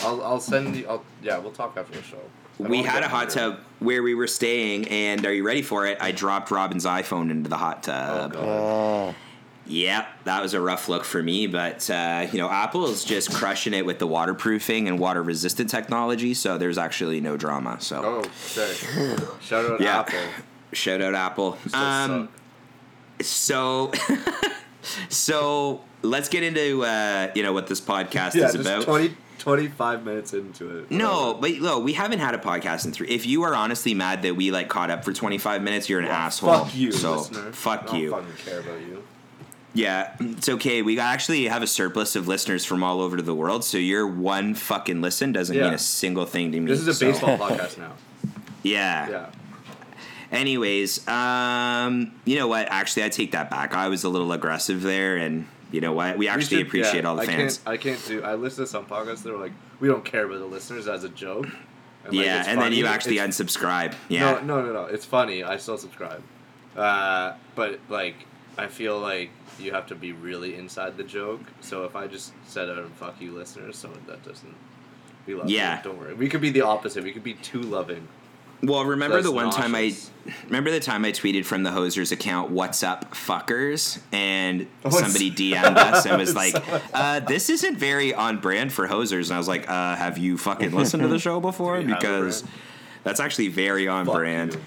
[0.00, 0.06] the.
[0.06, 0.86] I'll, I'll send you.
[0.88, 2.18] I'll, yeah, we'll talk after the show.
[2.62, 5.86] I We had a hot tub where we were staying, and are you ready for
[5.86, 5.98] it?
[6.00, 8.32] I dropped Robin's iPhone into the hot Oh tub.
[8.34, 8.44] god.
[8.44, 9.14] Oh,
[9.66, 13.32] Yep, that was a rough look for me, but uh, you know, Apple is just
[13.32, 17.78] crushing it with the waterproofing and water resistant technology, so there's actually no drama.
[17.80, 18.30] So Oh.
[19.40, 20.00] Shout out Yeah.
[20.00, 20.18] Apple.
[20.72, 21.56] shout out Apple.
[21.72, 22.28] Um,
[23.22, 23.90] so
[25.08, 28.84] so let's get into uh, you know what this podcast Yeah, is about.
[28.84, 30.90] 20, 25 minutes into it.
[30.90, 33.08] No, but no, we haven't had a podcast in three.
[33.08, 36.06] If you are honestly mad that we like caught up for 25 minutes, you're an
[36.06, 36.64] Well, asshole.
[36.64, 37.52] Fuck you, So listener.
[37.52, 38.10] fuck I don't you.
[38.10, 39.02] fucking care about you.
[39.74, 40.82] Yeah, it's okay.
[40.82, 44.54] We actually have a surplus of listeners from all over the world, so your one
[44.54, 45.64] fucking listen doesn't Yeah.
[45.64, 46.66] mean a single thing to me.
[46.70, 47.92] This is a so- baseball podcast now.
[48.62, 49.10] Yeah.
[49.10, 49.26] Yeah.
[50.32, 52.66] Anyways, um, you know what?
[52.70, 53.74] Actually, I take that back.
[53.74, 56.18] I was a little aggressive there, and you know what?
[56.18, 57.58] We actually should- appreciate yeah, all the I fans.
[57.58, 58.22] Can't, I can't do.
[58.22, 59.22] I listened to some podcasts.
[59.22, 61.46] They were like, "We don't care about the listeners" as a joke.
[62.04, 63.94] And, yeah, and then you actually It's- unsubscribe.
[64.08, 64.32] Yeah.
[64.32, 64.84] No, no, no, no.
[64.84, 65.42] It's funny.
[65.42, 66.22] I still subscribe.
[66.76, 68.16] Uh, but like,
[68.58, 71.40] I feel like you have to be really inside the joke.
[71.60, 74.54] So if I just said out "fuck you, listeners," so that doesn't.
[75.26, 75.80] We love Yeah.
[75.82, 76.14] Don't worry.
[76.14, 77.02] We could be the opposite.
[77.04, 78.06] We could be too loving.
[78.62, 79.94] Well, remember That's the one time I
[80.46, 85.00] remember the time I tweeted from the Hosers account, "What's up, fuckers?" and Oh, it's-
[85.02, 86.54] somebody DM'd us and was like,
[86.94, 90.38] uh, "This isn't very on brand for Hosers," and I was like, uh, "Have you
[90.38, 92.44] fucking listened to the show before?" Do we have a Because
[93.02, 94.54] that's actually very on Fuck brand.
[94.54, 94.60] you.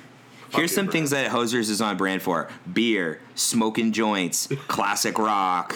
[0.49, 5.75] Here's some things that Hosers is on brand for: beer, smoking joints, classic rock,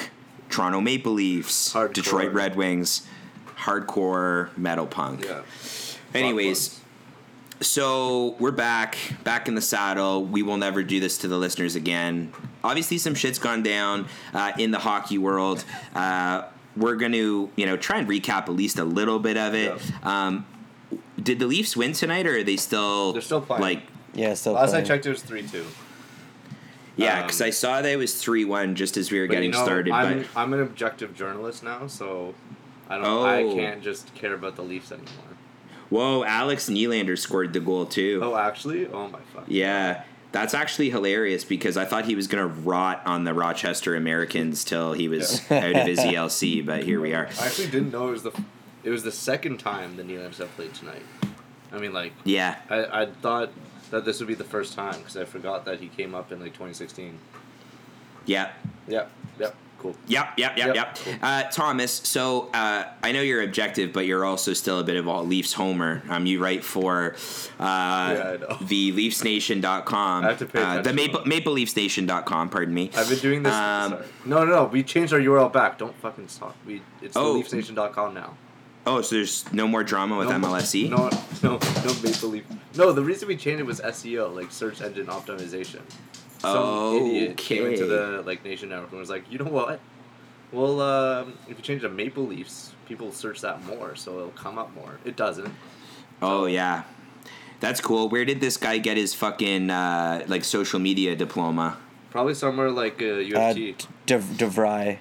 [0.50, 1.94] Toronto Maple Leafs, Hardcore.
[1.94, 3.08] Detroit Red Wings,
[3.58, 5.26] hardcore metal punk.
[5.26, 5.42] Yeah.
[6.14, 6.82] Anyways,
[7.62, 10.26] so we're back, back in the saddle.
[10.26, 12.34] We will never do this to the listeners again.
[12.64, 15.64] Obviously, some shit's gone down uh, in the hockey world.
[15.94, 16.44] Uh,
[16.76, 19.74] we're going to, you know, try and recap at least a little bit of it.
[20.04, 20.46] Um,
[21.22, 23.14] did the Leafs win tonight, or are they still?
[23.14, 23.62] They're still playing.
[23.62, 24.54] Like, yeah, still.
[24.54, 25.66] Last I checked, it was three two.
[26.96, 29.34] yeah, Um, because I saw that it was three one just as we were But
[29.36, 29.94] getting you know, started.
[29.94, 32.34] I'm but I'm an objective journalist now, so
[32.90, 33.06] I don't.
[33.06, 33.26] Oh.
[33.26, 35.12] I can't just care about the Leafs anymore.
[35.90, 38.20] whoa, Alex Nylander scored the goal too.
[38.24, 38.88] Oh, actually?
[38.88, 39.46] Oh my fuck.
[39.48, 44.64] Yeah, that's actually hilarious because I thought he was gonna rot on the Rochester Americans
[44.64, 47.28] till he was out of his ELC, but here we are.
[47.40, 48.32] I actually didn't know it was the
[48.84, 51.04] it was the second time the Nylanders have played tonight.
[51.72, 53.52] I mean, like Yeah, I, I thought
[53.92, 56.40] that this would be the first time because I forgot that he came up in
[56.40, 57.18] like 2016.
[58.26, 58.52] yeah.
[58.88, 59.12] Yep.
[59.40, 59.56] Yep.
[59.80, 59.96] Cool.
[60.08, 60.76] Yep, yep, yep, Yep.
[60.76, 60.96] yep.
[61.04, 61.14] Cool.
[61.24, 65.08] Uh, Thomas, so uh, I know you're objective, but you're also still a bit of
[65.08, 66.04] a Leafs homer.
[66.08, 67.16] Um, you write for
[67.60, 68.58] uh, know.
[68.62, 70.24] the LeafsNation.com.
[70.26, 70.94] I have to pay uh, the.
[70.94, 72.92] Maple, MapleLeafsNation.com, pardon me.
[72.96, 73.54] I've been doing this.
[73.54, 73.98] Um.
[74.26, 74.66] No, no, no.
[74.66, 75.80] We changed our URL back.
[75.80, 76.56] Don't fucking stop.
[76.66, 77.42] We it's Oh.
[77.42, 78.36] theleafsnation.com now.
[78.86, 80.90] Oh, so there's no more drama with no, MLSE?
[80.90, 81.10] No,
[81.44, 82.44] no, no Maple Leaf.
[82.76, 85.82] No, the reason we changed it was SEO, like search engine optimization.
[86.40, 89.80] Some idiot came into the like Nation Network and was like, you know what?
[90.52, 94.30] Well, um, if you change it to Maple Leafs, people search that more, so it'll
[94.32, 94.98] come up more.
[95.06, 95.54] It doesn't.
[96.22, 96.84] Oh, yeah.
[97.62, 98.10] That's cool.
[98.10, 101.78] Where did this guy get his fucking uh, like social media diploma?
[102.10, 103.88] Probably somewhere like uh, Uh, UFT.
[104.08, 104.98] De, DeVry.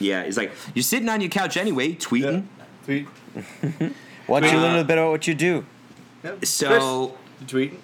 [0.00, 2.46] Yeah, he's like, you're sitting on your couch anyway, tweeting.
[2.90, 3.06] Tweet.
[4.26, 5.64] Why don't you Uh, learn a little bit about what you do?
[6.24, 6.32] Yeah.
[6.42, 7.14] So,
[7.46, 7.78] Chris, you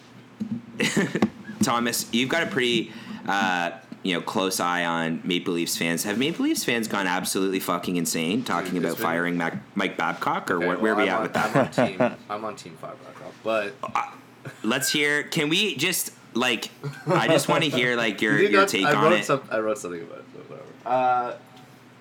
[0.80, 1.28] tweeting.
[1.62, 2.92] Thomas, you've got a pretty,
[3.26, 3.70] uh,
[4.02, 6.02] you know, close eye on Maple Leafs fans.
[6.04, 9.96] Have Maple Leafs fans gone absolutely fucking insane talking Dude, about been- firing Mac- Mike
[9.96, 11.56] Babcock, or Okay, where, where well, are we I'm at on, with that?
[11.56, 12.16] I'm on team.
[12.30, 15.22] I'm on team five right now, but Let's hear.
[15.24, 16.70] Can we just like?
[17.06, 19.24] I just want to hear like your You your I- take I on wrote it.
[19.24, 20.24] Some, I wrote something about it.
[20.34, 20.50] but
[20.84, 21.38] Whatever.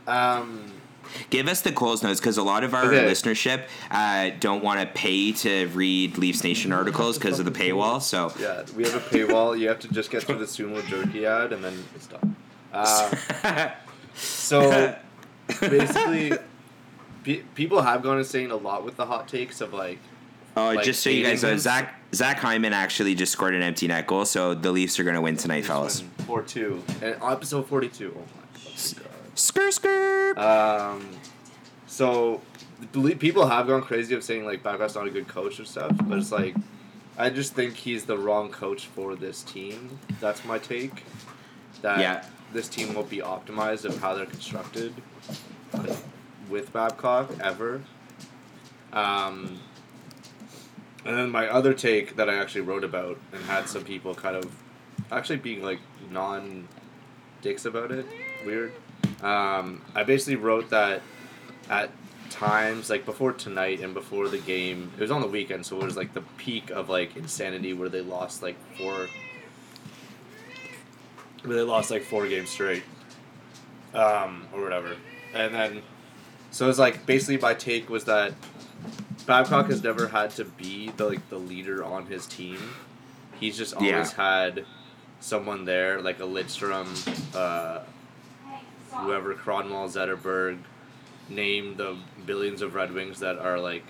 [0.08, 0.72] Uh, um,
[1.30, 3.06] Give us the Coles notes because a lot of our Okay.
[3.06, 8.02] listenership uh, don't want to pay to read Leafs Nation articles because of the paywall.
[8.02, 9.58] So yeah, we have a paywall.
[9.58, 12.36] You have to just get through the Sumo jerky ad, and then it's done.
[12.74, 13.16] Uh,
[14.16, 14.96] so
[15.62, 16.34] basically,
[17.24, 20.00] pe- people have gone insane a lot with the hot takes of like,
[20.58, 23.88] Oh, Like just so you guys know, Zach Zach Hyman actually just scored an empty
[23.88, 26.02] net goal, so the Leafs are going to win tonight, fellas.
[26.26, 28.14] four two, and episode forty two.
[28.16, 29.12] Oh my god.
[29.36, 30.38] Skr skr.
[30.38, 31.10] Um,
[31.88, 32.42] so
[32.92, 35.92] belie- people have gone crazy of saying like Babcock's not a good coach and stuff,
[36.04, 36.56] but it's like
[37.18, 40.00] I just think he's the wrong coach for this team.
[40.20, 41.04] That's my take.
[41.82, 42.26] That Yeah.
[42.54, 44.94] this team won't be optimized of how they're constructed
[46.50, 47.82] with Babcock ever.
[48.94, 49.60] Um,
[51.06, 54.36] and then my other take that I actually wrote about and had some people kind
[54.36, 54.50] of
[55.12, 56.68] actually being like non
[57.42, 58.06] dicks about it.
[58.46, 58.72] Weird.
[59.22, 61.02] Um, I basically wrote that
[61.70, 61.90] at
[62.30, 65.84] times, like before tonight and before the game, it was on the weekend, so it
[65.84, 69.08] was like the peak of like insanity where they lost like four.
[71.44, 72.84] Where they lost like four games straight,
[73.94, 74.96] um, or whatever,
[75.34, 75.82] and then,
[76.50, 78.34] so it's like basically my take was that
[79.28, 82.58] Babcock has never had to be the like the leader on his team.
[83.40, 84.10] He's just always Yeah.
[84.16, 84.66] had
[85.20, 86.88] someone there, like a Lidstrom,
[87.36, 87.82] uh,
[88.98, 90.60] whoever Kronwall, Zetterberg,
[91.30, 93.84] name the billions of Red Wings that are like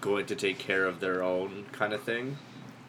[0.00, 2.38] going to take care of their own kind of thing.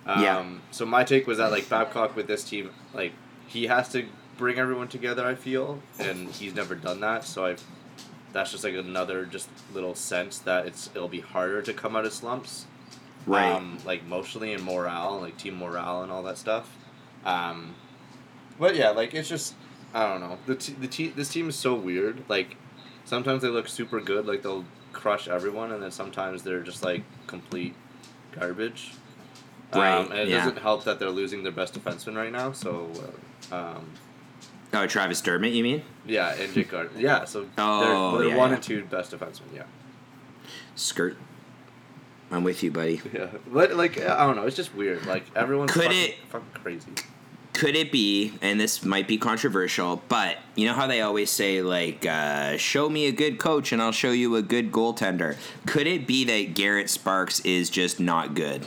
[0.05, 0.45] Um, Yeah.
[0.71, 3.13] So my take was that like Babcock with this team, like
[3.47, 4.05] he has to
[4.37, 5.25] bring everyone together.
[5.25, 7.23] I feel, and he's never done that.
[7.23, 7.55] So I,
[8.33, 12.05] that's just like another just little sense that it's it'll be harder to come out
[12.05, 12.65] of slumps
[13.25, 13.51] Right.
[13.51, 16.69] um, like emotionally and morale, like team morale and all that stuff.
[17.25, 17.75] Um,
[18.59, 19.55] but yeah, like it's just
[19.97, 20.37] I don't know.
[20.45, 22.23] The t- the te- this team is so weird.
[22.29, 22.55] Like
[23.05, 27.03] sometimes they look super good, like they'll crush everyone, and then sometimes they're just like
[27.25, 27.73] complete
[28.31, 28.91] garbage.
[29.73, 30.37] Right, Um, and it yeah.
[30.37, 32.53] doesn't help that they're losing their best defenseman right now.
[32.53, 32.89] So,
[33.51, 33.89] uh, um,
[34.73, 35.83] oh, Travis Dermott, you mean?
[36.05, 36.97] yeah, and Jake Gardiner.
[36.99, 38.55] Yeah, so Oh, they're, they're yeah, one yeah.
[38.55, 39.53] and two best defensemen.
[39.53, 39.63] Yeah.
[40.75, 41.17] Skirt.
[42.31, 43.01] I'm with you, buddy.
[43.13, 45.05] Yeah, but like I don't know, it's just weird.
[45.05, 46.91] Like everyone's Could fucking, it- fucking crazy.
[47.57, 51.63] Could it be, and this might be controversial, but you know how they always say,
[51.63, 55.37] like, uh, show me a good coach and I'll show you a good goaltender?
[55.65, 58.61] Could it be that Garret Sparks is just not good?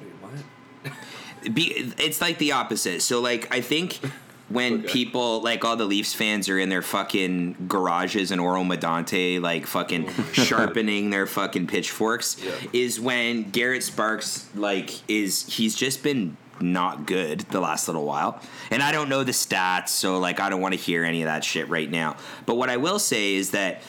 [0.00, 1.54] Wait, what?
[1.54, 3.02] Be, it's like the opposite.
[3.02, 4.00] So, like, I think
[4.48, 4.88] when Okay.
[4.90, 10.08] people, like, all the Leafs fans are in their fucking garages in Oro-Medonte, like, fucking
[10.08, 12.52] Oh sharpening their fucking pitchforks, Yeah.
[12.72, 18.40] is when Garret Sparks, like, is he's just been not good the last little while.
[18.70, 21.26] And I don't know the stats, so, like, I don't want to hear any of
[21.26, 22.16] that shit right now.
[22.46, 23.82] But what I will say is that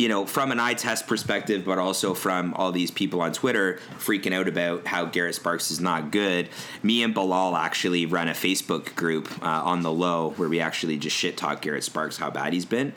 [0.00, 3.78] you know, from an eye test perspective, but also from all these people on Twitter
[3.98, 6.48] freaking out about how Garret Sparks is not good.
[6.82, 10.96] Me and Bilal actually run a Facebook group uh, on the low where we actually
[10.96, 12.94] just shit talk Garret Sparks how bad he's been.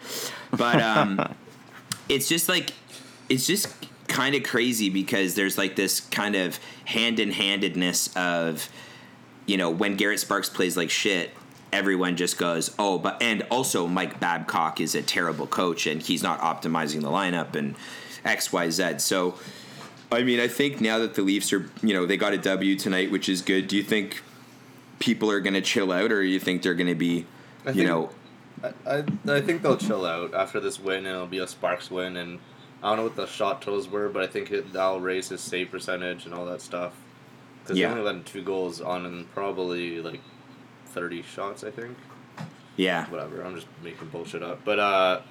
[0.52, 1.36] But um,
[2.10, 2.72] it's just like,
[3.28, 3.68] it's just
[4.08, 8.70] kind of crazy because there's like this kind of hand in handedness of,
[9.46, 11.32] you know, when Garret Sparks plays like shit,
[11.72, 16.22] everyone just goes, oh, but and also Mike Babcock is a terrible coach and he's
[16.24, 17.76] not optimizing the lineup and
[18.24, 19.00] X, Y, Z.
[19.00, 19.36] So,
[20.12, 22.76] I mean, I think now that the Leafs are, you know, they got a W
[22.76, 23.68] tonight, which is good.
[23.68, 24.22] Do you think
[25.00, 27.26] people are going to chill out, or do you think they're going to be,
[27.66, 28.10] I you think- know,
[28.64, 31.92] I, I, I think they'll chill out after this win, and it'll be a Sparks
[31.92, 32.16] win.
[32.16, 32.40] And
[32.82, 35.42] I don't know what the shot totals were, but I think it, that'll raise his
[35.42, 36.94] save percentage and all that stuff.
[37.64, 37.88] Because Yeah.
[37.88, 40.22] he only let in two goals on and probably like
[40.88, 41.98] thirty shots, I think.
[42.76, 43.10] Yeah.
[43.10, 43.44] Whatever.
[43.44, 45.22] I'm just making bullshit up, but uh,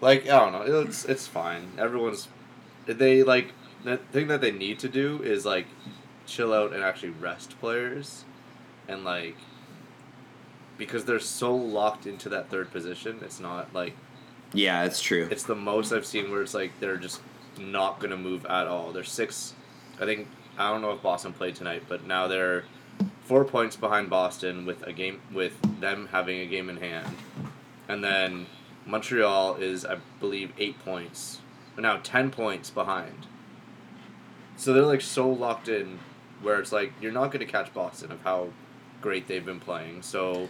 [0.00, 0.80] like I don't know.
[0.82, 1.72] It's it's fine.
[1.78, 2.28] Everyone's
[2.86, 3.52] they like
[3.84, 5.66] the thing that they need to do is like
[6.26, 8.24] chill out and actually rest players,
[8.88, 9.36] and like
[10.78, 13.18] because they're so locked into that third position.
[13.22, 13.94] It's not like
[14.52, 15.28] Yeah, it's true.
[15.30, 17.20] it's the most I've seen where it's like they're just
[17.58, 18.92] not gonna move at all.
[18.92, 19.54] They're six.
[20.00, 20.26] I think
[20.58, 22.64] I don't know if Boston played tonight, but now they're
[23.24, 27.16] four points behind Boston with a game with them having a game in hand,
[27.88, 28.46] and then
[28.86, 31.40] Montreal is I believe eight points,
[31.74, 33.26] But now ten points behind.
[34.56, 35.98] So they're like so locked in,
[36.42, 38.48] where it's like you're not gonna catch Boston of how
[39.00, 40.02] great they've been playing.
[40.02, 40.48] So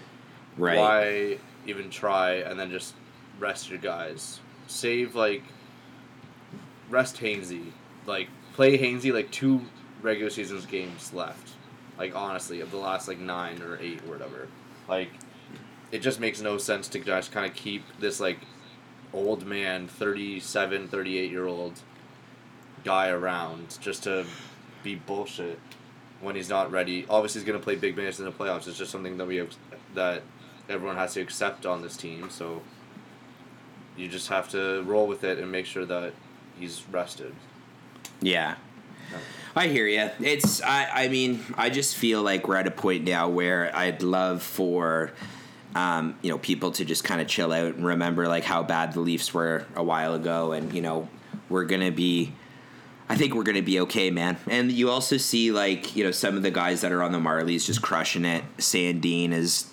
[0.57, 0.77] Right.
[0.77, 2.95] why even try and then just
[3.39, 4.41] rest your guys?
[4.67, 5.43] Save like
[6.91, 7.71] rest Hainsey.
[8.07, 9.63] Like play Hainsey like two
[10.03, 11.51] regular seasons games left.
[11.99, 14.49] Like honestly, of the last like nine or eight or whatever.
[14.89, 15.11] Like
[15.91, 18.39] it just makes no sense to just kind of keep this like
[19.13, 21.81] old man 37 38 year old
[22.83, 24.25] guy around just to
[24.83, 25.59] be bullshit
[26.23, 28.79] when he's not ready obviously he's going to play big minutes in the playoffs it's
[28.79, 29.55] just something that we have
[29.95, 30.23] that
[30.71, 32.63] everyone has to accept on this team so
[33.99, 36.15] you just have to roll with it and make sure that
[36.59, 37.35] he's rested
[38.23, 39.19] Yeah.
[39.55, 40.11] I hear you.
[40.21, 44.03] It's I I mean, I just feel like we're at a point now where I'd
[44.03, 45.13] love for
[45.75, 48.93] um, you know, people to just kind of chill out and remember like how bad
[48.93, 51.09] the Leafs were a while ago and you know,
[51.49, 52.33] we're going to be
[53.09, 54.39] I think we're going to be okay, man.
[54.49, 57.19] And you also see like, you know, some of the guys that are on the
[57.19, 58.43] Marlies just crushing it.
[58.57, 59.71] Sandin is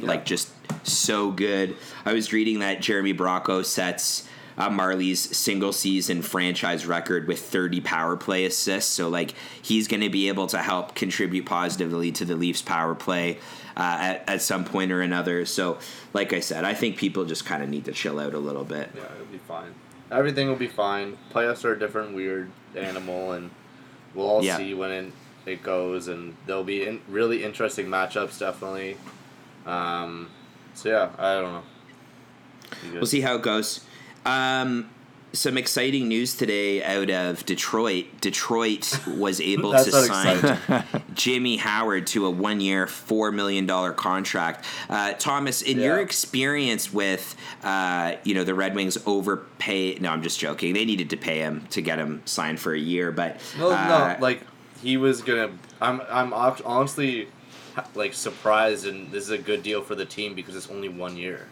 [0.00, 0.50] like just
[0.82, 1.76] so good.
[2.06, 7.80] I was reading that Jeremy Bracco sets uh, Marlies single season franchise record with 30
[7.80, 8.90] power play assists.
[8.92, 12.94] So like he's going to be able to help contribute positively to the Leafs power
[12.94, 13.38] play
[13.76, 15.44] uh, at, at some point or another.
[15.46, 15.78] So
[16.12, 18.64] like I said, I think people just kind of need to chill out a little
[18.64, 18.90] bit.
[18.96, 19.74] yeah it'll be fine
[20.12, 23.50] everything will be fine playoffs are a different weird animal and
[24.14, 24.58] we'll all Yeah.
[24.58, 25.12] see when it,
[25.46, 28.96] it goes and there'll be in, really interesting matchups definitely
[29.66, 30.28] um,
[30.74, 31.62] so yeah i don't know
[32.92, 33.80] We'll see how it goes.
[34.24, 34.90] Um,
[35.32, 38.06] some exciting news today out of Detroit.
[38.20, 40.84] Detroit was able to sign
[41.14, 44.64] Jimmy Howard to a one-year, four million dollar contract.
[44.88, 49.98] Uh, Thomas, in your experience with, uh, you know, the Red Wings overpay.
[49.98, 50.72] No, I'm just joking.
[50.72, 54.14] They needed to pay him to get him signed for a year, but No, uh,
[54.14, 54.42] no, like
[54.82, 55.50] he was gonna.
[55.80, 57.28] I'm, I'm honestly,
[57.94, 61.16] like surprised, and this is a good deal for the team because it's only one
[61.16, 61.48] year.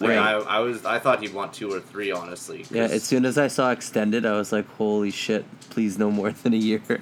[0.00, 0.18] Like Right.
[0.18, 2.58] I, I was, I thought he'd want two or three, honestly.
[2.58, 5.44] 'cause- Yeah, as soon as I saw extended, I was like, "Holy shit!
[5.70, 6.80] Please no more than a year."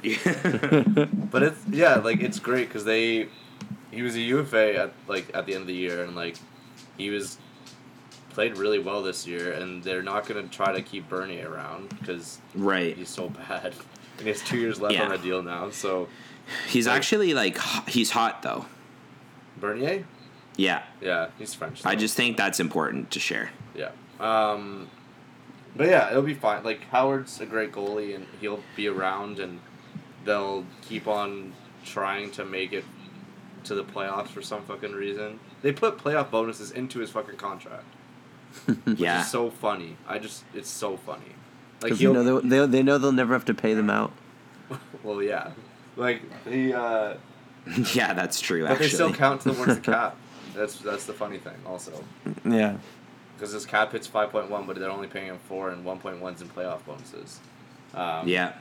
[1.31, 3.29] But it's yeah, like it's great because they,
[3.91, 6.37] he was a UFA at like at the end of the year, and like,
[6.97, 7.39] he was
[8.31, 12.39] played really well this year, and they're not gonna try to keep Bernier around because
[12.55, 12.97] right.
[12.97, 13.75] he's so bad.
[14.19, 15.05] And he has two years left Yeah.
[15.05, 16.09] on a deal now, so
[16.69, 18.67] He's actually like he's hot though.
[19.59, 20.05] Bernier,
[20.57, 21.85] Yeah, yeah, he's French.
[21.85, 23.51] I just think that's important to share.
[23.75, 23.91] Yeah.
[24.19, 24.89] Um,
[25.77, 26.65] but yeah, it'll be fine.
[26.65, 29.61] Like Howard's a great goalie, and he'll be around, and
[30.25, 31.53] they'll keep on
[31.85, 32.85] trying to make it
[33.65, 35.39] to the playoffs for some fucking reason.
[35.63, 37.85] They put playoff bonuses into his fucking contract,
[38.85, 39.21] which yeah.
[39.21, 39.97] is so funny.
[40.07, 41.35] I just, it's so funny.
[41.83, 44.13] Like you know they, they they know they'll never have to pay them out.
[45.03, 45.51] well, yeah,
[45.97, 47.15] like he, uh,
[47.95, 48.67] yeah, that's true.
[48.67, 49.19] but they still actually.
[49.19, 50.17] count towards the cap.
[50.57, 51.93] That's that's the funny thing, also.
[52.45, 52.77] Yeah.
[53.37, 55.99] because his cap hits five point one, but they're only paying him four, and one
[55.99, 57.39] point one's in playoff bonuses.
[57.95, 58.53] Um, Yeah.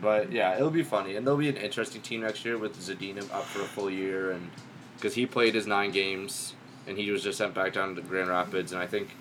[0.00, 3.22] but yeah, it'll be funny, and they'll be an interesting team next year with Zadina
[3.32, 4.50] up for a full year, and
[4.96, 6.54] because he played his nine games,
[6.86, 9.14] and he was just sent back down to Grand Rapids, and I think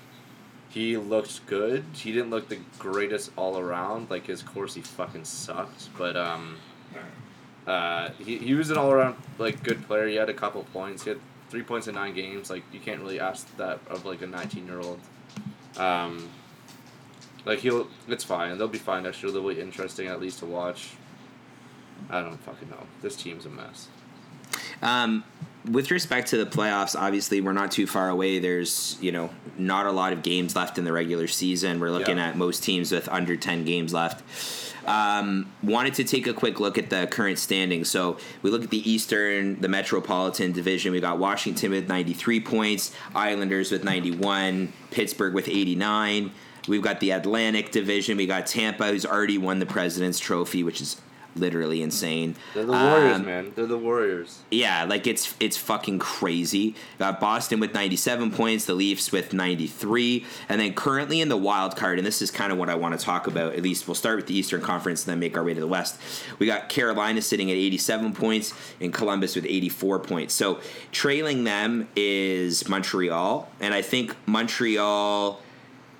[0.70, 1.84] he looked good.
[1.94, 4.10] He didn't look the greatest all around.
[4.10, 6.58] Like his course, he fucking sucked, but um,
[7.68, 10.08] uh, he he was an all around like good player.
[10.08, 11.04] He had a couple points.
[11.04, 11.20] He had
[11.56, 12.50] three points in nine games.
[12.50, 15.00] Like you can't really ask that of like a nineteen year old.
[15.78, 16.28] Um,
[17.46, 18.58] like he'll, it's fine.
[18.58, 19.32] They'll be fine next year.
[19.32, 20.90] They'll be interesting at least to watch.
[22.10, 22.84] I don't fucking know.
[23.02, 23.88] This team's a mess.
[24.82, 25.24] Um,
[25.72, 28.40] with respect to the playoffs, obviously we're not too far away.
[28.40, 31.80] There's you know not a lot of games left in the regular season.
[31.80, 32.28] We're looking Yeah.
[32.28, 34.24] at most teams with under ten games left.
[34.86, 37.90] Um, wanted to take a quick look at the current standings.
[37.90, 40.92] So we look at the Eastern, the Metropolitan Division.
[40.92, 46.32] We got Washington with 93 points, Islanders with 91, Pittsburgh with 89.
[46.68, 48.18] We've got the Atlantic Division.
[48.18, 51.00] We got Tampa, who's already won the President's Trophy, which is
[51.36, 52.36] literally insane.
[52.54, 53.52] They're the Warriors, Um, man.
[53.56, 54.40] They're the Warriors.
[54.52, 56.76] yeah, like it's it's fucking crazy.
[56.98, 61.76] Got Boston with 97 points, the Leafs with 93, and then currently in the wild
[61.76, 63.54] card, and this is kind of what I want to talk about.
[63.54, 65.68] At least we'll start with the Eastern Conference and then make our way to the
[65.68, 66.00] West.
[66.40, 70.34] We got Carolina sitting at 87 points and Columbus with 84 points.
[70.34, 70.60] So
[70.92, 75.42] trailing them is Montreal, and I think Montreal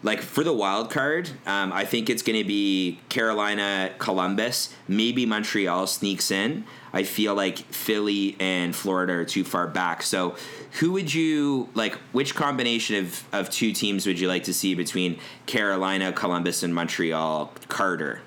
[0.06, 5.26] like for the wild card, um, I think it's going to be Carolina, Columbus, maybe
[5.26, 6.64] Montreal sneaks in.
[6.94, 10.04] I feel like Philly and Florida are too far back.
[10.04, 10.36] So,
[10.80, 11.96] who would you like?
[12.12, 16.74] Which combination of, of two teams would you like to see between Carolina, Columbus, and
[16.74, 17.52] Montreal?
[17.68, 18.22] Carter.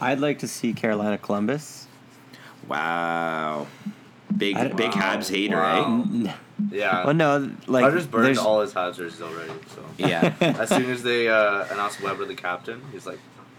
[0.00, 1.86] I'd like to see Carolina Columbus.
[2.66, 3.66] Wow.
[4.36, 5.00] Big I- big Wow.
[5.16, 6.04] Habs hater, Wow.
[6.24, 6.32] eh?
[6.70, 7.04] Yeah.
[7.06, 9.52] Oh no, like I just burned there's- all his Habs jerseys already.
[9.74, 10.34] So Yeah.
[10.40, 13.18] as soon as they uh, announced Weber the captain, he's like,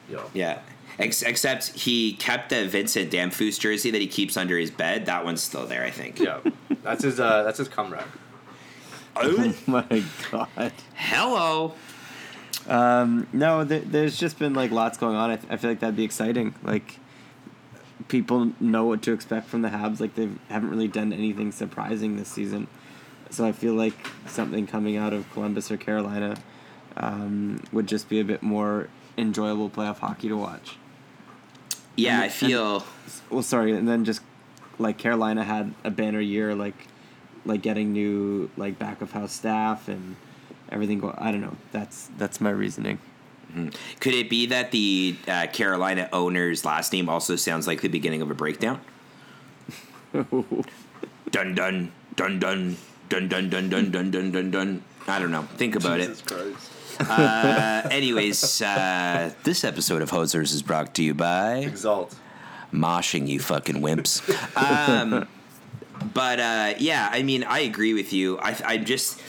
[0.09, 0.59] "Yo, Yeah.
[0.99, 5.05] Ex- except he kept the Vincent Damphousse jersey that he keeps under his bed.
[5.07, 6.19] That one's still there, I think.
[6.19, 6.39] yeah,
[6.84, 8.05] that's his uh, that's his comeback."
[9.15, 10.72] Oh my god.
[10.95, 11.74] Hello.
[12.67, 15.32] Um, no, there, there's just been like lots going on.
[15.32, 16.55] I, th- I feel like that'd be exciting.
[16.63, 16.97] Like
[18.08, 19.99] people know what to expect from the Habs.
[19.99, 22.68] Like they haven't really done anything surprising this season.
[23.30, 23.93] So I feel like
[24.28, 26.36] something coming out of Columbus or Carolina
[26.97, 30.78] um, would just be a bit more enjoyable playoff hockey to watch.
[31.95, 32.84] Yeah, And- I feel.
[33.30, 34.22] Well, sorry, and then just
[34.80, 36.88] like Carolina had a banner year, like
[37.45, 40.16] like getting new like back of house staff and
[40.70, 40.99] everything.
[40.99, 41.56] Go, I don't know.
[41.72, 42.99] That's that's my reasoning.
[43.99, 48.22] Could it be that the uh, Carolina owner's last name also sounds like the beginning
[48.22, 48.82] of a breakdown?
[50.14, 52.78] dun dun dun dun
[53.08, 54.84] dun dun dun dun dun dun dun dun.
[55.08, 55.43] I don't know.
[55.58, 56.28] Think about Jesus it.
[56.28, 56.72] Christ.
[57.10, 62.16] Uh, anyways, uh, this episode of Hosers is brought to you by Exalt.
[62.72, 64.22] moshing you fucking wimps.
[64.56, 65.28] Um,
[66.14, 68.38] but uh, yeah, I mean, I agree with you.
[68.39, 69.20] I, I just,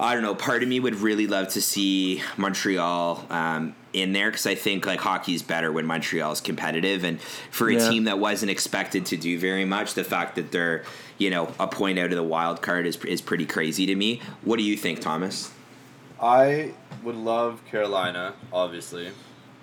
[0.00, 0.34] I don't know.
[0.34, 4.86] Part of me would really love to see Montreal um, in there because I think
[4.86, 7.20] like hockey's better when Montreal is competitive, and
[7.50, 7.88] for a Yeah.
[7.90, 10.84] team that wasn't expected to do very much, the fact that they're
[11.18, 14.20] you know a point out of the wild card is is pretty crazy to me.
[14.42, 15.50] What do you think, Thomas?
[16.20, 16.72] I
[17.02, 19.10] would love Carolina, obviously.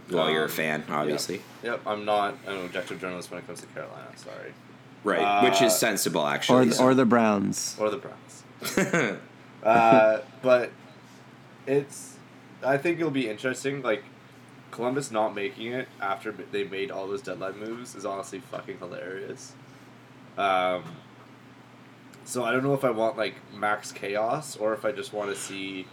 [0.10, 3.60] Well, you're a Um, fan, obviously, Yep, I'm not an objective journalist when it comes
[3.62, 4.08] to Carolina.
[4.16, 4.54] Sorry,
[5.04, 5.44] right?
[5.44, 6.70] Which is Uh, sensible, or actually.
[6.70, 7.76] the, or the Browns.
[7.78, 9.18] or the Browns.
[9.64, 10.72] uh, but
[11.66, 12.16] it's,
[12.64, 13.82] I think it'll be interesting.
[13.82, 14.04] Like
[14.72, 19.54] Columbus not making it after they made all those deadline moves is honestly fucking hilarious.
[20.38, 20.84] Um,
[22.26, 25.30] so I don't know if I want like max chaos or if I just want
[25.30, 25.88] to see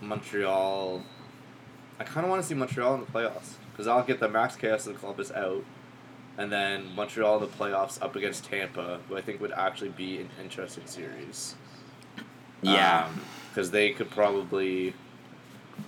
[0.00, 1.02] Montreal.
[1.98, 4.56] I kind of want to see Montreal in the playoffs because I'll get the max
[4.56, 5.64] chaos and Columbus out,
[6.38, 10.20] and then Montreal in the playoffs up against Tampa, who I think would actually be
[10.20, 11.54] an interesting series.
[12.62, 13.08] Yeah.
[13.50, 14.94] because they could probably.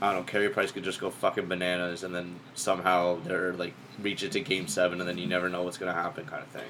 [0.01, 0.25] I don't know.
[0.25, 4.41] Carey Price could just go fucking bananas, and then somehow they're like reach it to
[4.41, 6.68] game seven, and then you never know what's gonna happen, kind of thing.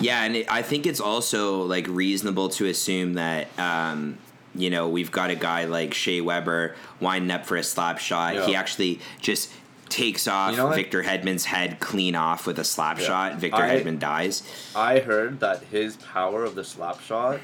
[0.00, 4.18] Yeah, and it, I think it's also like reasonable to assume that um,
[4.54, 8.34] you know we've got a guy like Shea Weber winding up for a slap shot.
[8.34, 8.46] Yeah.
[8.46, 9.50] He actually just
[9.88, 10.70] takes off You know?
[10.70, 13.06] Victor Hedman's head clean off with a slap Yeah.
[13.06, 13.36] shot.
[13.36, 14.42] Victor I- Hedman dies.
[14.74, 17.40] I heard that his power of the slap shot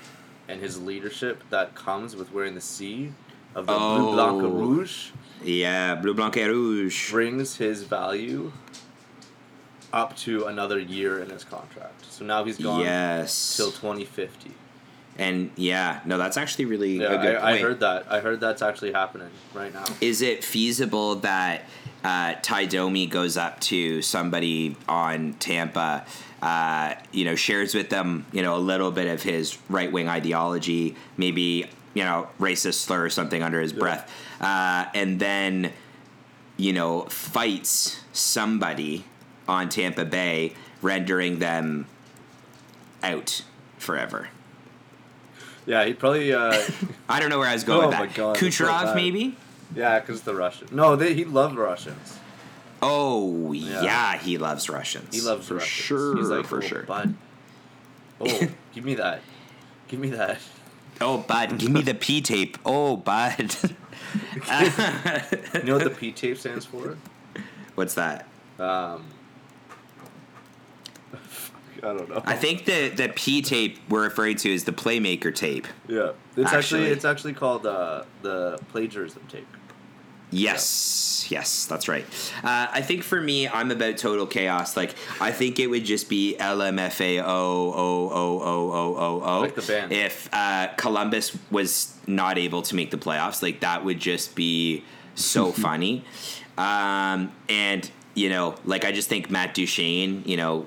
[0.48, 3.12] and his leadership that comes with wearing the C
[3.54, 4.48] of the Blue Blanc Oh.
[4.48, 5.10] Rouge
[5.44, 7.10] Yeah, Blue Blanc et Rouge.
[7.10, 8.52] brings his value
[9.92, 12.04] up to another year in his contract.
[12.10, 13.56] So now he's gone Yes.
[13.56, 14.52] till 2050.
[15.20, 18.06] and yeah, no, that's actually really Yeah, a good I, I heard that.
[18.08, 19.84] I heard that's actually happening right now.
[20.00, 21.62] Is it feasible that
[22.04, 26.04] uh, Tie Domi goes up to somebody on Tampa,
[26.42, 30.08] uh, you know, shares with them, you know, a little bit of his right wing
[30.08, 34.10] ideology, maybe, you know, racist slur or something under his breath,
[34.40, 35.72] uh, and then,
[36.56, 39.04] you know, fights somebody
[39.48, 41.86] on Tampa Bay, rendering them
[43.02, 43.42] out
[43.78, 44.28] forever.
[45.66, 46.32] Yeah, he'd probably.
[46.32, 46.56] Uh,
[47.08, 48.14] I don't know where I was going Oh with my that.
[48.14, 49.36] God, that's so Kucherov, maybe?
[49.74, 50.68] yeah, because the Russian.
[50.72, 52.18] No, they he loved Russians.
[52.82, 53.82] Oh yeah.
[53.82, 54.18] Yeah.
[54.18, 55.14] he loves Russians.
[55.14, 55.70] He loves for Russians.
[55.70, 56.16] sure.
[56.16, 56.82] He's like, for "Oh, sure.
[56.84, 57.14] bud.
[58.20, 59.20] Oh, give me that.
[59.88, 60.38] Give me that.
[61.00, 62.58] Oh, bud, give me the P tape.
[62.64, 63.54] Oh, bud.
[64.48, 66.96] You know what the P tape stands for?
[67.74, 68.26] What's that?
[68.58, 69.04] Um,
[71.14, 72.22] I don't know.
[72.24, 75.66] I think the the P tape we're referring to is the Playmaker tape.
[75.88, 79.46] yeah, it's actually, Actually- it's actually called uh, the plagiarism tape.
[80.30, 82.04] Yes, yes, that's right.
[82.44, 84.76] Uh, I think for me, I'm about total chaos.
[84.76, 89.40] Like, I think it would just be LMFAO O O O O O O.
[89.40, 89.92] Like the band.
[89.92, 94.84] If uh, Columbus was not able to make the playoffs, like that would just be
[95.14, 96.04] so funny.
[96.58, 100.66] Um, and you know, like I just think Matt Duchene, you know,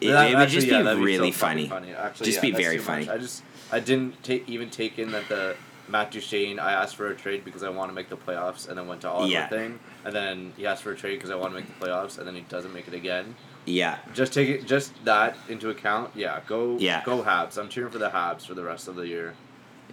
[0.00, 1.92] it, That- it would actually, just yeah, be really so fucking funny.
[1.92, 3.08] Actually, Just yeah, be very funny.
[3.08, 3.42] I just
[3.72, 5.56] I didn't even take in that the
[5.88, 6.58] Matt Duchene.
[6.58, 9.00] I asked for a trade because I want to make the playoffs, and then went
[9.02, 9.48] to all Yeah.
[9.48, 12.18] thing, and then he asked for a trade because I want to make the playoffs,
[12.18, 13.34] and then he doesn't make it again.
[13.66, 16.10] Yeah, Just take it, just that into account.
[16.14, 17.02] Yeah, go, Yeah.
[17.04, 17.56] go Habs.
[17.56, 19.34] I'm cheering for the Habs for the rest of the year.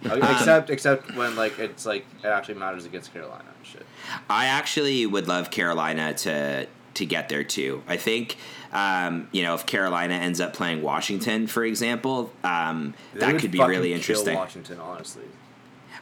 [0.04, 3.86] Uh, Um, except, except when like it's like it actually matters against Carolina and shit.
[4.28, 7.82] I actually would love Carolina to to get there too.
[7.86, 8.36] I think
[8.72, 13.60] um, you know if Carolina ends up playing Washington, for example, um, that could be
[13.60, 14.34] really Washington.
[14.34, 15.22] Washington, honestly,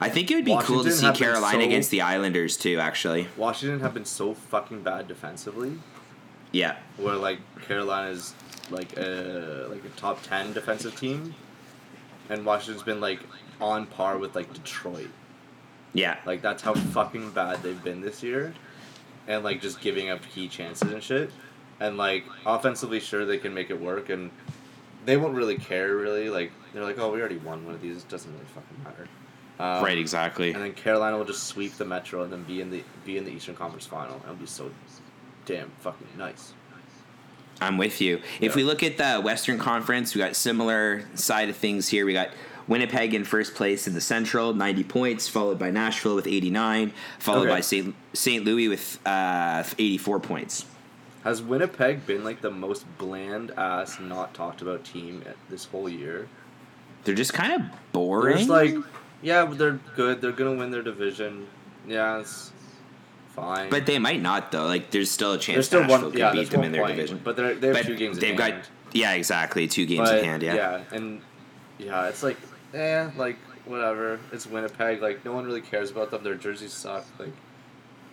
[0.01, 2.79] I think it would be cool to see Carolina so- against the Islanders too.
[2.79, 5.79] Actually, Washington have been so fucking bad defensively.
[6.53, 8.35] yeah, where like Carolina's
[8.71, 11.35] like a like a top ten defensive team,
[12.29, 13.21] and Washington's been like
[13.61, 15.11] on par with like Detroit.
[15.93, 18.55] yeah, Like that's how fucking bad they've been this year,
[19.29, 21.31] and like just giving up key chances and shit.
[21.79, 24.31] And like offensively, sure they can make it work, and
[25.05, 26.31] they won't really care really.
[26.31, 27.99] Like they're like, oh, we already won one of these.
[27.99, 29.09] It doesn't really fucking matter.
[29.61, 30.53] Um, right, exactly.
[30.53, 33.25] And then Carolina will just sweep the Metro and then be in the be in
[33.25, 34.21] the Eastern Conference Final.
[34.25, 34.71] It'll be so
[35.47, 36.53] damn fucking nice.
[37.61, 38.17] I'm with you.
[38.41, 38.57] If Yeah.
[38.57, 42.07] we look at the Western Conference, we got similar side of things here.
[42.07, 42.31] We got
[42.69, 47.41] Winnipeg in first place in the Central, 90 points, followed by Nashville with 89, followed
[47.43, 47.51] Okay.
[47.51, 47.95] by St.
[48.15, 48.45] St.
[48.47, 50.65] Louis with uh, 84 points.
[51.25, 56.29] Has Winnipeg been like the most bland ass, not talked about team this whole year?
[57.05, 58.39] They're just kind of boring.
[58.39, 58.75] just like,
[59.23, 60.21] yeah, they're good.
[60.21, 61.47] They're gonna win their division.
[61.87, 62.53] Yeah, it's
[63.35, 63.71] fine.
[63.71, 64.67] but they might not though.
[64.67, 66.17] Like there's still a chance there's still Nashville one.
[66.17, 67.21] Yeah, beat them in their point, division.
[67.23, 68.19] But they're, they have But two games.
[68.19, 68.69] they've got hand.
[68.93, 70.43] yeah, exactly two games but, in hand.
[70.43, 70.55] Yeah.
[70.55, 71.23] Yeah, and
[71.79, 72.37] yeah, it's like,
[72.75, 74.19] eh, like whatever.
[74.33, 75.01] It's Winnipeg.
[75.01, 76.23] Like no one really cares about them.
[76.23, 77.05] Their jerseys suck.
[77.19, 77.33] Like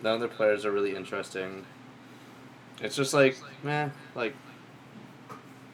[0.02, 1.64] none of their players are really interesting.
[2.80, 4.34] It's just like, man, like.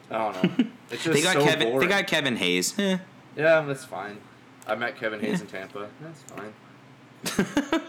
[0.09, 0.65] I don't know.
[0.91, 1.71] It's just they got so Kevin.
[1.71, 1.89] boring.
[1.89, 2.77] They got Kevin Hayes.
[2.77, 2.99] Eh.
[3.35, 4.19] Yeah, that's fine.
[4.67, 5.87] I met Kevin Hayes in Tampa.
[6.01, 7.81] That's fine.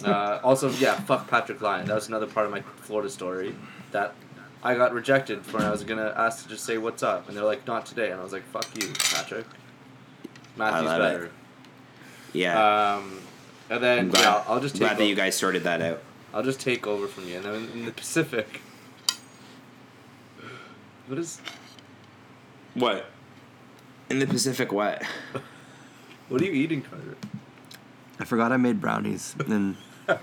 [0.04, 1.86] uh, also, yeah, fuck Patrik Laine.
[1.86, 3.54] That was another part of my Florida story
[3.92, 4.14] that
[4.62, 7.36] I got rejected for, and I was gonna ask to just say what's up, and
[7.36, 9.44] they're like, not today, and I was like, fuck you, Patrik.
[10.56, 11.04] Matthew's love it.
[11.04, 11.30] better.
[12.32, 12.94] yeah.
[12.94, 13.20] Um,
[13.70, 16.02] and then I'm glad, yeah, I'll just take glad that you guys sorted that out.
[16.34, 18.60] I'll just take over from you, and then in the Pacific.
[21.06, 21.40] What is?
[22.74, 23.06] What?
[24.10, 25.02] In the Pacific, what?
[26.30, 27.16] What are you eating, Carter?
[28.18, 29.76] I forgot I made brownies and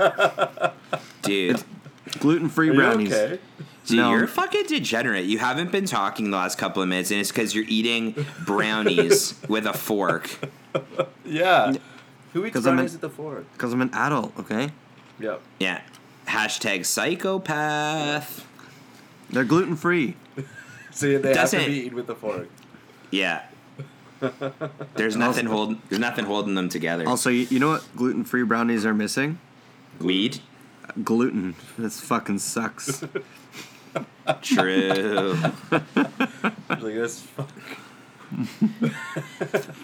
[1.21, 1.63] Dude,
[2.19, 3.13] gluten free brownies.
[3.13, 3.39] okay?
[3.85, 4.11] dude, No.
[4.11, 5.25] you're a fucking degenerate.
[5.25, 9.35] You haven't been talking the last couple of minutes, and it's because you're eating brownies
[9.49, 10.29] with a fork.
[11.25, 11.73] Yeah.
[12.33, 13.45] Who eats 'Cause I'm brownies in- at the fork?
[13.53, 14.69] Because I'm an adult, okay?
[15.19, 15.41] Yep.
[15.59, 15.81] Yeah.
[16.27, 18.45] Hashtag psychopath.
[19.29, 20.15] They're gluten free.
[20.91, 22.47] So they have to Doesn't- be eaten with a fork.
[23.11, 23.43] Yeah.
[24.95, 25.82] There's nothing holding.
[25.89, 27.07] There's nothing holding them together.
[27.07, 29.39] Also, you, you know what gluten free brownies are missing?
[29.99, 30.39] Weed.
[31.03, 31.55] Gluten.
[31.78, 33.03] This fucking sucks.
[34.41, 35.38] True.
[36.70, 37.22] Like this.
[37.22, 37.49] Fuck.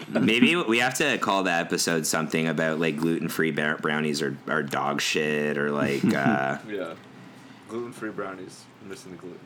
[0.08, 5.00] Maybe we have to call the episode something about like gluten-free brownies or, or dog
[5.00, 6.94] shit or like uh, Yeah.
[7.68, 8.64] Gluten free brownies.
[8.82, 9.38] I'm missing the gluten.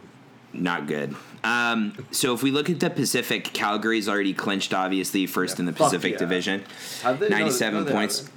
[0.52, 1.14] Not good.
[1.44, 5.66] Um, so if we look at the Pacific, Calgary's already clinched, obviously first Yeah, in
[5.66, 6.18] the Pacific yeah.
[6.18, 6.64] Division.
[7.02, 7.28] Have they?
[7.28, 8.18] No, 97 no, they points.
[8.20, 8.34] haven't.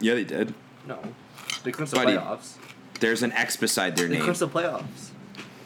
[0.00, 0.54] Yeah, they did.
[0.86, 0.98] No.
[1.64, 2.56] They clinched the Buddy, playoffs.
[3.00, 4.12] There's an X beside their name.
[4.12, 4.24] They name.
[4.34, 5.10] clinched the playoffs.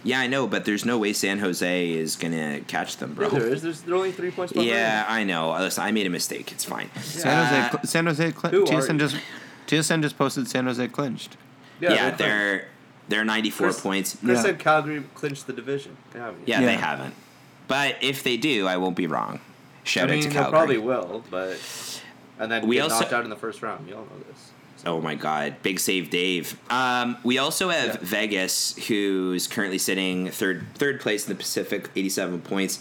[0.05, 3.29] Yeah, I know, but there's no way San Jose is gonna catch them, bro.
[3.29, 3.63] Yeah, there is.
[3.63, 4.71] There's, they're only three points behind.
[4.71, 5.51] Yeah, I know.
[5.59, 6.53] Listen, I made a mistake.
[6.53, 6.91] It's fine.
[7.01, 9.17] San Jose, Uh, San Jose, cl- who are TSN just,
[9.67, 11.37] TSN just posted San Jose clinched.
[11.81, 12.19] yeah, they clinched.
[12.19, 12.69] they're
[13.09, 14.17] they're 94 Chris- points.
[14.25, 14.43] Chris Yeah.
[14.43, 15.97] said Calgary clinched the division.
[16.13, 16.43] They haven't.
[16.47, 16.67] Yeah, Yeah.
[16.67, 17.15] they haven't.
[17.69, 19.41] But if they do, I won't be wrong.
[19.85, 20.51] Shout I mean, out to they Calgary.
[20.53, 21.59] probably will, but
[22.39, 23.89] and then We get also- knocked out in the first round.
[23.89, 24.51] You all know this.
[24.85, 25.57] Oh my God!
[25.63, 26.57] Big save, Dave.
[26.71, 27.97] Um, we also have Yeah.
[28.03, 32.81] Vegas, who's currently sitting third third place in the Pacific, eighty seven points.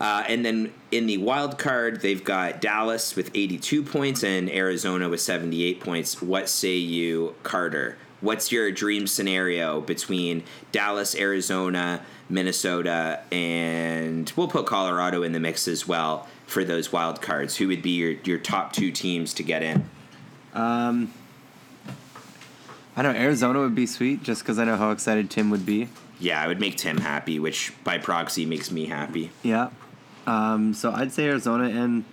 [0.00, 5.08] Uh, and then in the wild card, they've got Dallas with 82 points and Arizona
[5.08, 6.22] with 78 points.
[6.22, 7.96] What say you, Carter?
[8.20, 10.42] What's your dream scenario between
[10.72, 17.22] Dallas, Arizona, Minnesota, and we'll put Colorado in the mix as well for those wild
[17.22, 17.56] cards?
[17.56, 19.88] Who would be your, your top two teams to get in?
[20.52, 21.12] Um,
[22.96, 25.88] I know Arizona would be sweet just because I know how excited Tim would be.
[26.18, 29.30] Yeah, I would make Tim happy, which by proxy makes me happy.
[29.44, 29.70] Yeah.
[30.26, 32.04] Um, so I'd say Arizona and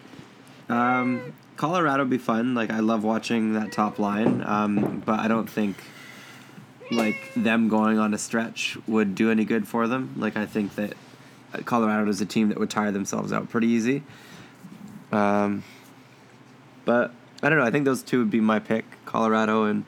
[0.70, 2.54] um, Colorado would be fun.
[2.54, 5.76] Like I love watching that top line, um, but I don't think
[6.92, 10.14] like them going on a stretch would do any good for them.
[10.18, 10.94] Like I think that
[11.66, 14.04] Colorado is a team that would tire themselves out pretty easy.
[15.12, 15.64] Um,
[16.84, 17.12] but
[17.42, 17.66] I don't know.
[17.66, 19.86] I think those two would be my pick: Colorado and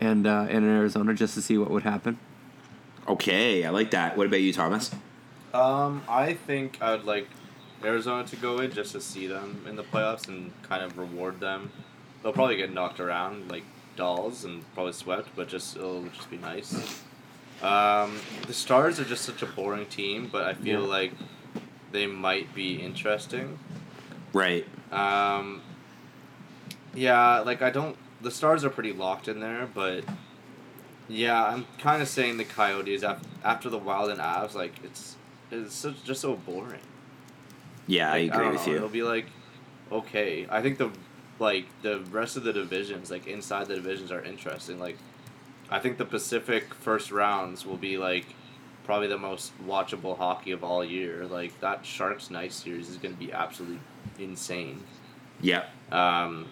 [0.00, 2.18] and uh, and Arizona, just to see what would happen.
[3.06, 4.16] Okay, I like that.
[4.16, 4.90] What about you, Thomas?
[5.54, 7.26] Um, I think I would like
[7.82, 11.40] Arizona to go in just to see them in the playoffs and kind of reward
[11.40, 11.72] them.
[12.22, 13.64] They'll probably get knocked around like
[13.98, 17.02] dolls and probably swept, but just it'll just be nice.
[17.60, 20.86] Um, the Stars are just such a boring team, but I feel Yeah.
[20.86, 21.12] like
[21.92, 23.58] they might be interesting.
[24.32, 24.64] Right.
[24.92, 25.60] Um,
[26.94, 27.96] yeah, like I don't.
[28.22, 30.04] The Stars are pretty locked in there, but
[31.08, 34.54] yeah, I'm kind of saying the Coyotes after after the Wild and Avs.
[34.54, 35.16] Like it's
[35.50, 36.80] it's such, just so boring.
[37.86, 38.76] Yeah, I agree don't with know, you.
[38.78, 39.26] It'll be like
[39.90, 40.46] okay.
[40.50, 40.90] I think the
[41.38, 44.78] like the rest of the divisions, like inside the divisions, are interesting.
[44.78, 44.96] Like
[45.70, 48.26] I think the Pacific first rounds will be like
[48.84, 51.26] probably the most watchable hockey of all year.
[51.26, 53.80] Like that Sharks Knights series is going to be absolutely
[54.18, 54.82] insane.
[55.40, 55.68] Yep.
[55.92, 56.46] Um,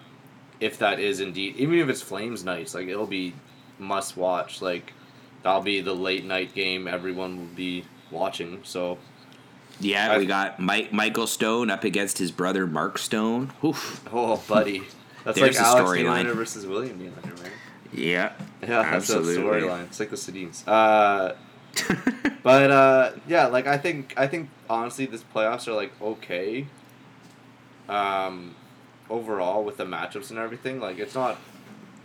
[0.59, 3.33] if that is indeed, even if it's Flames Knights, like it'll be
[3.79, 4.61] must watch.
[4.61, 4.93] Like
[5.43, 8.61] that'll be the late night game everyone will be watching.
[8.63, 8.97] So
[9.79, 13.51] Yeah, I- we got Mike Michael Stone up against his brother Mark Stone.
[13.63, 14.03] Oof.
[14.11, 14.83] oh buddy,
[15.23, 16.25] that's There's like Alex storyline.
[16.25, 17.51] Nylander versus William Nylander, man.
[17.93, 18.33] Yeah.
[18.61, 19.35] Yeah, that's a Absolutely.
[19.43, 19.83] storyline.
[19.85, 20.63] It's like the Sedins.
[20.67, 21.35] Uh,
[22.43, 26.65] but uh, yeah, like I think I think honestly, this playoffs are like okay.
[27.87, 28.55] Um,
[29.09, 31.37] overall with the matchups and everything, like it's not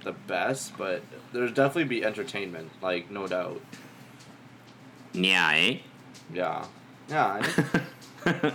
[0.04, 1.02] the best, but
[1.32, 3.60] there's definitely be entertainment, like no doubt.
[5.12, 5.78] yeah, eh?
[6.32, 6.66] Yeah,
[7.12, 7.42] yeah.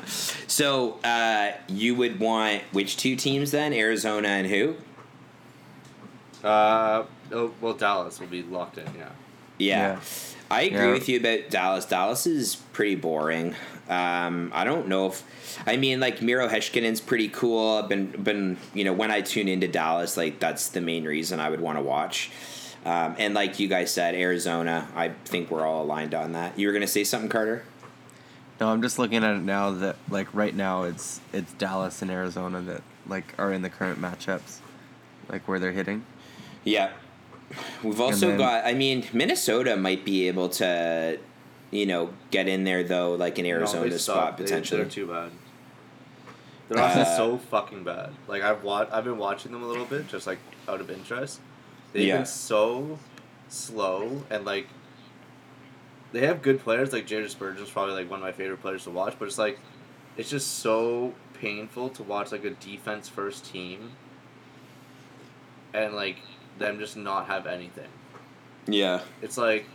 [0.48, 3.74] So uh, you would want which two teams then?
[3.74, 4.76] Arizona and who?
[6.44, 8.86] uh, oh, well, Dallas will be locked in.
[8.98, 9.10] Yeah.
[9.58, 9.78] Yeah.
[9.94, 10.00] Yeah.
[10.50, 10.92] I agree Yeah.
[10.94, 11.86] with you about Dallas.
[11.86, 13.56] Dallas is pretty boring.
[13.90, 15.24] Um, I don't know if
[15.68, 17.80] I mean like Miro Heiskanen's pretty cool.
[17.84, 21.40] I've been been you know when I tune into Dallas, like that's the main reason
[21.42, 22.32] I would want to watch.
[22.86, 24.88] Um, and like you guys said, Arizona.
[24.96, 26.58] I think we're all aligned on that.
[26.58, 27.64] You were gonna say something, Carter?
[28.60, 32.10] No, I'm just looking at it now that like right now it's it's Dallas and
[32.10, 34.60] Arizona that like are in the current matchups,
[35.30, 36.06] like where they're hitting.
[36.64, 36.92] Yeah.
[37.84, 38.66] We've also then- got.
[38.66, 41.18] I mean, Minnesota might be able to,
[41.72, 44.16] you know, get in there though, like an No, Arizona suck.
[44.18, 44.82] spot They- potentially.
[44.82, 45.32] They're too bad.
[46.68, 48.10] They're also Uh, so fucking bad.
[48.28, 51.40] Like I've wa- I've been watching them a little bit, just like out of interest.
[51.94, 52.18] They've Yeah.
[52.18, 53.00] been so
[53.48, 54.68] slow and like
[56.18, 56.92] they have good players.
[56.94, 59.60] Like Jared Spurgeon's probably like one of my favorite players to watch, but it's like
[60.18, 63.92] it's just so painful to watch like a defense first team
[65.76, 66.18] and like
[66.58, 67.90] them just not have anything.
[68.66, 69.02] yeah.
[69.22, 69.66] It's like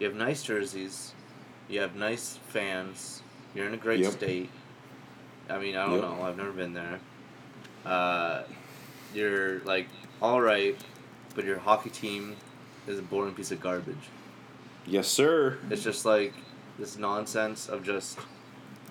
[0.00, 1.12] you have nice jerseys,
[1.68, 3.22] you have nice fans,
[3.54, 4.12] you're in a great Yep.
[4.12, 4.50] state.
[5.48, 6.02] I mean, I don't Yep.
[6.02, 6.98] know, I've never been there.
[7.86, 8.42] Uh,
[9.14, 9.86] you're like
[10.20, 10.76] all right,
[11.36, 12.34] but your hockey team
[12.88, 14.08] is a boring piece of garbage.
[14.86, 15.58] Yes, sir.
[15.70, 16.32] It's just like
[16.78, 18.18] this nonsense of just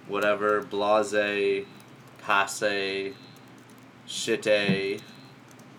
[0.08, 1.66] whatever blase,
[2.20, 3.14] passe,
[4.08, 5.02] shitty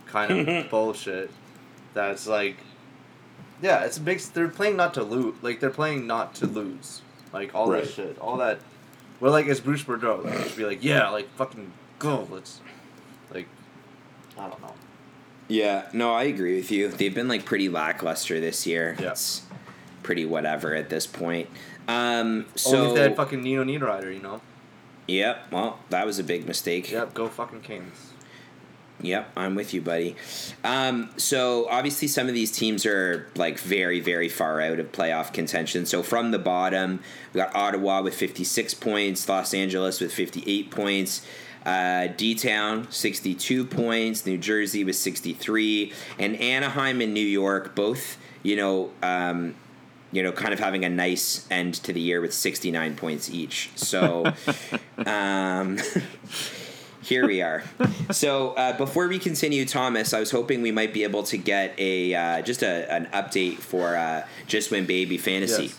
[0.07, 1.31] kind of bullshit.
[1.95, 2.57] That's like,
[3.61, 4.19] yeah, it's a big.
[4.21, 5.35] They're playing not to lose.
[5.43, 7.03] Like they're playing not to lose.
[7.33, 7.85] Like all Right.
[7.85, 8.59] that shit, all that.
[9.21, 10.25] We're like it's Bruce Boudreau.
[10.25, 12.27] Like, just be like, yeah, like fucking go.
[12.31, 12.61] Let's,
[13.33, 13.47] like,
[14.37, 14.75] I don't know.
[15.49, 16.89] Yeah, no, I agree with you.
[16.89, 18.97] They've been like pretty lackluster this year.
[18.99, 19.15] Yeah.
[20.03, 21.49] Pretty whatever at this point.
[21.89, 24.41] Um, so Only if they had fucking Nino Niederreiter, you know.
[25.09, 25.51] Yep.
[25.51, 26.91] Well, that was a big mistake.
[26.91, 28.13] Yep, go fucking Kings.
[29.01, 30.15] Yep, I'm with you, buddy.
[30.63, 35.33] Um, so obviously, some of these teams are like very, very far out of playoff
[35.33, 35.87] contention.
[35.87, 37.01] So from the bottom,
[37.33, 41.27] we got Ottawa with 56 points, Los Angeles with 58 points.
[41.67, 44.25] Uh, D Town, 62 points.
[44.25, 45.93] New Jersey with 63.
[46.19, 49.55] And Anaheim and New York, both, you know, um,
[50.13, 53.71] you know, kind of having a nice end to the year with 69 points each.
[53.75, 54.33] So,
[55.07, 55.79] um,
[57.03, 57.65] here we are.
[58.11, 61.75] So, uh, before we continue, Thomas, I was hoping we might be able to get
[61.79, 65.65] a uh, just a, an update for uh, Just Win Baby Fantasy.
[65.65, 65.79] Yes.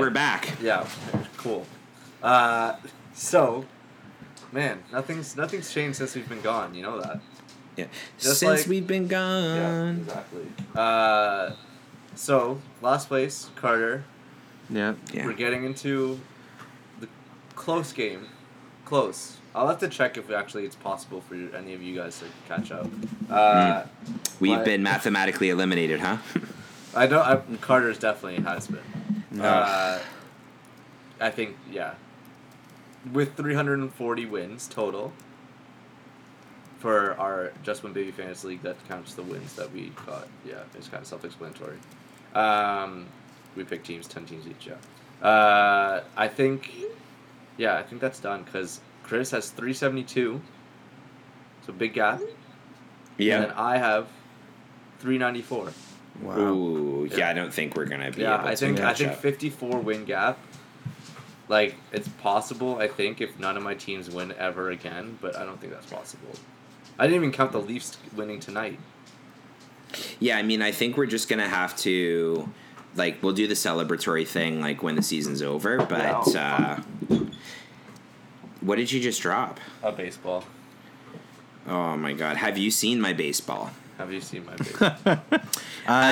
[0.00, 0.48] We're back.
[0.62, 0.86] Yeah,
[1.36, 1.66] cool.
[2.22, 2.76] Uh,
[3.14, 3.64] so,
[4.52, 6.74] man, nothing's nothing's changed since we've been gone.
[6.74, 7.20] You know that.
[7.76, 7.86] Yeah.
[8.18, 9.56] Just Since like- we've been gone.
[9.56, 10.46] Yeah, exactly.
[10.74, 11.50] Uh,
[12.14, 14.04] so last place, Carter.
[14.70, 14.94] Yeah.
[15.12, 15.26] Yeah.
[15.26, 16.18] We're getting into
[17.00, 17.08] the
[17.54, 18.28] close game.
[18.86, 19.36] Close.
[19.54, 22.70] I'll have to check if actually it's possible for any of you guys to catch
[22.70, 22.86] up.
[23.30, 23.84] Uh,
[24.38, 26.18] We've been mathematically eliminated, huh?
[26.94, 28.80] I know I, Carter's definitely has been.
[29.40, 30.00] Uh,
[31.20, 31.94] I think yeah.
[33.12, 35.12] With 340 wins total
[36.78, 40.28] for our Just Win Baby Fantasy League, that counts the wins that we got.
[40.46, 41.78] Yeah, it's kind of self-explanatory.
[42.34, 43.06] Um,
[43.54, 44.66] we picked teams, 10 teams each.
[44.66, 45.26] Yeah.
[45.26, 46.70] Uh, I think,
[47.56, 50.40] yeah, I think that's done because Chris has 372.
[51.66, 52.20] So big gap.
[53.18, 53.36] Yeah.
[53.36, 54.08] And then I have
[54.98, 55.72] 394.
[56.22, 56.38] Wow.
[56.38, 57.18] Ooh, yeah.
[57.18, 57.30] Yeah.
[57.30, 60.38] I don't think we're gonna be Yeah, I think I think 54 win gap.
[61.48, 62.78] Like it's possible.
[62.78, 65.86] I think if none of my teams win ever again, but I don't think that's
[65.86, 66.30] possible.
[66.98, 68.78] I didn't even count the Leafs winning tonight.
[70.18, 72.48] Yeah, I mean, I think we're just gonna have to,
[72.96, 75.78] like, we'll do the celebratory thing like when the season's over.
[75.78, 76.76] But uh,
[78.60, 79.60] what did you just drop?
[79.82, 80.44] A baseball.
[81.68, 83.70] Oh my god, have you seen my baseball?
[83.98, 84.96] Have you seen my baseball?
[85.06, 85.16] Uh,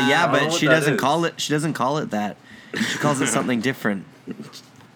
[0.09, 1.01] yeah, but she doesn't is.
[1.01, 1.41] call it.
[1.41, 2.37] She doesn't call it that.
[2.75, 4.05] She calls it something different.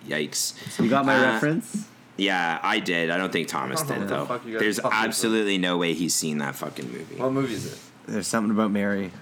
[0.07, 0.55] Yikes!
[0.83, 1.87] You got my Uh, reference?
[2.17, 3.11] Yeah, I did.
[3.11, 4.25] I don't think Thomas don't did what the though.
[4.27, 7.17] fuck you guys There's absolutely no way he's seen that fucking movie.
[7.17, 7.79] what movie is it?
[8.07, 9.13] There's something about Mary.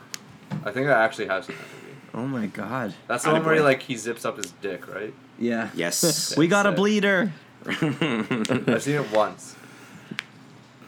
[0.64, 1.96] I think I actually have seen that movie.
[2.14, 2.94] Oh my god.
[3.08, 5.12] That's the one where he, like he zips up his dick, right?
[5.38, 5.70] Yeah.
[5.74, 6.36] Yes.
[6.38, 7.32] we got a bleeder.
[7.66, 9.55] I've seen it once.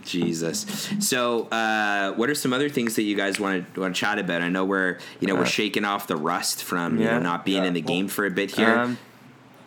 [0.09, 0.89] Jesus.
[1.01, 4.19] So, uh, what are some other things that you guys want to want to chat
[4.19, 4.43] about?
[4.43, 7.45] I know we're you know we're Uh, shaking off the rust from you know not
[7.45, 7.69] being Yeah.
[7.69, 8.71] in the game for a bit here.
[8.77, 8.99] Um,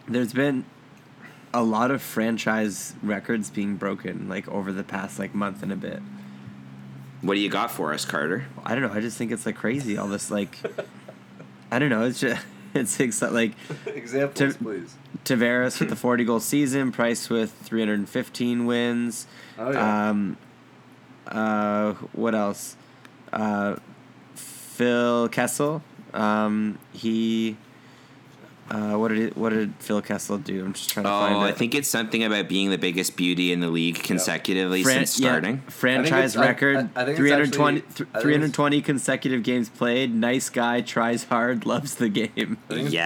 [0.08, 0.66] there's been
[1.54, 5.76] a lot of franchise records being broken like over the past like month and a
[5.76, 6.02] bit.
[7.22, 8.46] what do you got for us, Carter?
[8.66, 8.94] I don't know.
[8.98, 9.96] I just think it's like crazy.
[9.98, 10.58] All this like,
[11.72, 12.04] I don't know.
[12.06, 13.52] It's just it's exci- like
[13.86, 14.96] Examples, To- please.
[15.26, 19.28] Tavares with the 40 goal season, Price with 315 wins.
[19.62, 20.10] Oh yeah.
[20.10, 20.38] Um,
[21.28, 22.76] uh, what else?
[23.32, 23.76] Uh,
[24.36, 25.82] Phil Kessel.
[26.14, 27.58] Um, he.
[28.70, 30.64] Uh, what did it, what did Phil Kessel do?
[30.64, 31.50] I'm just trying to find Oh, it.
[31.50, 35.20] I think it's something about being the biggest beauty in the league consecutively Fran- since
[35.20, 35.58] yeah, starting.
[35.68, 36.90] franchise I- I- record.
[36.96, 40.16] I think 320, actually- th- 320 consecutive games played.
[40.16, 42.58] Nice guy, tries hard, loves the game.
[42.70, 43.06] I think it's Yes,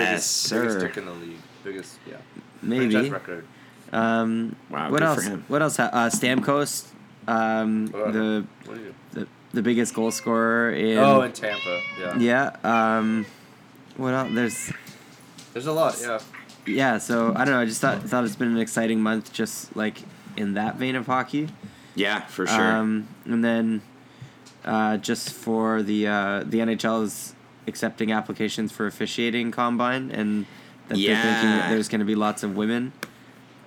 [0.50, 0.88] biggest, biggest sir.
[0.88, 1.38] dick in the league.
[1.64, 2.18] Biggest, yeah.
[2.62, 2.92] Maybe.
[2.92, 3.48] Franchise record.
[3.96, 5.24] Um, Wow, what good else?
[5.24, 5.46] for him.
[5.48, 5.78] What else?
[5.78, 6.86] ha- Uh, Stamkos,
[7.28, 8.48] um, What about the, him?
[8.66, 9.20] What do you do?
[9.22, 10.98] the the biggest goal scorer in.
[10.98, 11.82] Oh, in Tampa.
[12.00, 12.18] Yeah.
[12.64, 12.98] yeah.
[12.98, 13.26] Um,
[13.96, 14.30] what else?
[14.34, 14.74] There's
[15.54, 15.96] There's a lot.
[16.02, 16.20] Yeah.
[16.66, 16.98] yeah.
[16.98, 17.62] So I don't know.
[17.62, 20.00] I just thought thought it's been an exciting month, just like
[20.36, 21.48] in that vein of hockey.
[21.96, 22.76] Yeah, for sure.
[22.76, 23.82] Um, and then
[24.66, 27.34] uh, just for the uh, the NHL is
[27.68, 30.46] accepting applications for officiating combine, and
[30.90, 32.92] that they're thinking that there's going to be lots of women.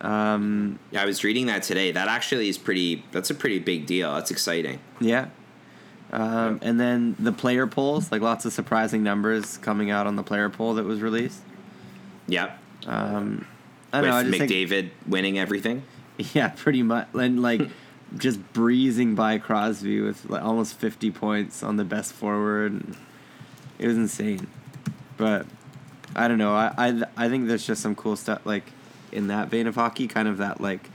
[0.00, 1.92] Um, yeah, I was reading that today.
[1.92, 3.04] That actually is pretty.
[3.12, 4.14] That's a pretty big deal.
[4.14, 4.80] That's exciting.
[5.00, 5.28] yeah.
[6.10, 10.22] Um, and then the player polls, like lots of surprising numbers coming out on the
[10.22, 11.42] player poll that was released.
[12.28, 12.58] Yep.
[12.86, 13.46] Um,
[13.92, 14.16] I With know.
[14.16, 15.82] I just think McDavid winning everything.
[16.34, 17.06] Yeah, pretty much.
[17.14, 17.60] And like
[18.16, 22.82] just breezing by Crosby with like almost 50 points on the best forward.
[23.78, 24.48] It was insane.
[25.16, 25.46] But
[26.16, 26.54] I don't know.
[26.54, 28.64] I, I I think there's just some cool stuff like
[29.12, 30.88] in that vein of hockey, kind of that like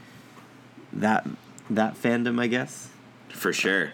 [0.92, 1.26] that
[1.70, 2.88] that fandom, I guess.
[3.30, 3.92] For sure.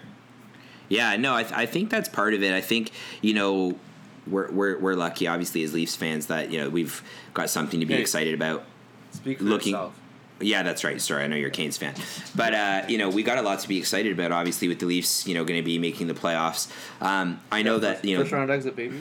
[0.88, 2.52] Yeah, no, I, th- I think that's part of it.
[2.52, 2.90] I think,
[3.22, 3.78] you know,
[4.26, 7.00] we're, we're, we're lucky, obviously, as Leafs fans, that, you know, we've
[7.32, 8.00] got something to be Hey.
[8.00, 8.64] excited about.
[9.12, 9.96] Speak for Looking- yourself.
[10.42, 11.00] Yeah, that's right.
[11.00, 11.94] Sorry, I know you're a Canes fan.
[12.34, 14.86] But, uh, you know, we got a lot to be excited about, obviously, with the
[14.86, 16.68] Leafs, you know, going to be making the playoffs.
[17.00, 18.22] Um, I know that, you know.
[18.22, 19.00] First round exit, baby.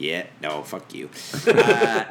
[0.00, 1.08] Yeah, no, fuck you.
[1.46, 2.04] Uh,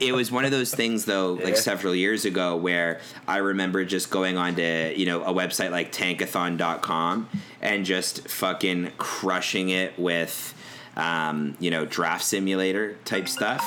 [0.00, 1.60] it was one of those things though like Yeah.
[1.60, 5.90] several years ago where i remember just going on to you know a website like
[5.92, 7.28] tankathon.com
[7.60, 10.54] and just fucking crushing it with
[10.96, 13.62] um, you know draft simulator type stuff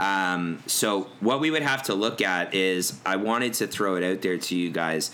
[0.00, 4.02] um, so what we would have to look at is i wanted to throw it
[4.04, 5.10] out there to you guys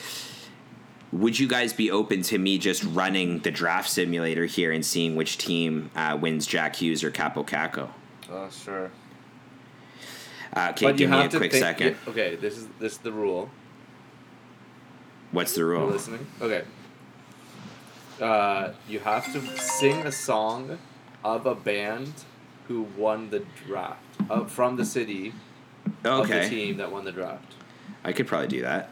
[1.13, 5.15] would you guys be open to me just running the draft simulator here and seeing
[5.17, 7.89] which team uh, wins jack hughes or Kaapo Kakko
[8.31, 8.91] Oh, sure.
[10.55, 13.13] uh, okay give me a quick think- second yeah, okay, this is this is the
[13.13, 13.51] rule.
[15.33, 16.27] what's the rule you listening?
[16.41, 16.63] Okay.
[18.21, 20.79] Uh, you have to sing a song
[21.23, 22.13] of a band
[22.67, 24.01] who won the draft
[24.31, 25.35] uh, from the city
[26.03, 27.53] of the Okay, team that won the draft.
[28.05, 28.91] I could probably do that.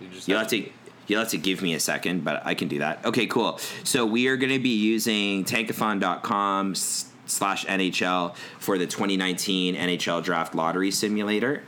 [0.00, 0.64] You just You'll have to
[1.10, 3.04] you'll have to give me a second, but I can do that.
[3.04, 3.58] Okay, cool.
[3.82, 10.54] So we are going to be using tankathon.com slash NHL for the 2019 NHL Draft
[10.54, 11.64] Lottery Simulator.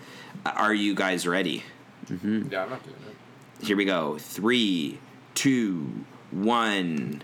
[0.47, 1.65] Are you guys ready?
[2.07, 2.53] Mm-hmm.
[2.53, 3.67] Yeah, I'm not doing it.
[3.67, 4.17] Here we go.
[4.19, 4.99] Three,
[5.35, 7.23] two, one,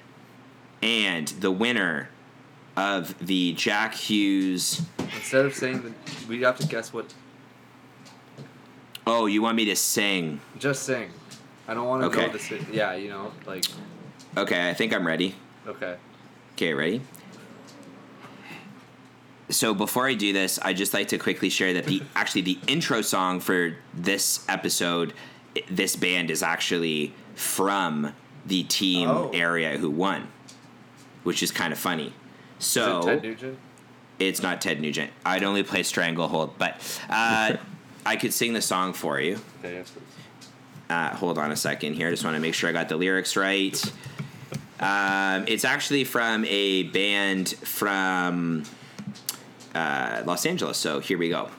[0.83, 2.11] and the winner
[2.77, 4.83] of the Jack Hughes.
[4.99, 7.14] Instead of saying that, we have to guess what.
[9.07, 10.41] Oh, you want me to sing?
[10.59, 11.11] Just sing.
[11.69, 12.27] I don't want to Okay.
[12.27, 12.66] know the city.
[12.73, 13.64] Yeah, you know, like
[14.37, 15.35] Okay, I think I'm ready.
[15.66, 15.97] okay.
[16.55, 17.03] Okay, ready?
[19.51, 22.59] So before I do this, I just like to quickly share that the actually the
[22.66, 25.14] intro song for this episode,
[25.71, 28.12] this band is actually from
[28.47, 29.31] the team Oh.
[29.33, 30.29] area who won,
[31.23, 32.12] which is kind of funny.
[32.61, 33.59] Is So it Ted Nugent?
[34.19, 35.11] it's not Ted Nugent.
[35.25, 36.75] I'd only play Stranglehold, but
[37.09, 37.57] uh,
[38.07, 39.39] I could sing the song for you.
[39.61, 40.03] Okay, yes, please.
[40.91, 42.09] Uh, hold on a second here.
[42.09, 43.80] I just want to make sure I got the lyrics right.
[44.80, 48.62] Um, it's actually from a band from
[49.74, 50.78] uh, Los Angeles.
[50.78, 51.51] So here we go.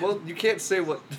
[0.00, 1.00] Well, you can't say what.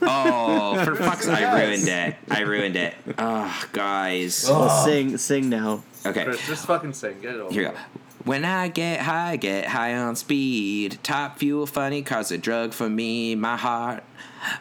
[0.00, 2.16] Oh, for fuck's I ruined it.
[2.30, 2.94] I ruined it.
[3.18, 4.46] Oh, guys.
[4.48, 5.84] Well, sing, sing now.
[6.06, 6.24] Okay.
[6.24, 7.20] Chris, just fucking sing.
[7.20, 7.52] Get it over.
[7.52, 7.80] Here we go.
[8.26, 10.98] When I get high, get high on speed.
[11.02, 13.34] Top fuel funny, cause a drug for me.
[13.36, 14.02] My heart,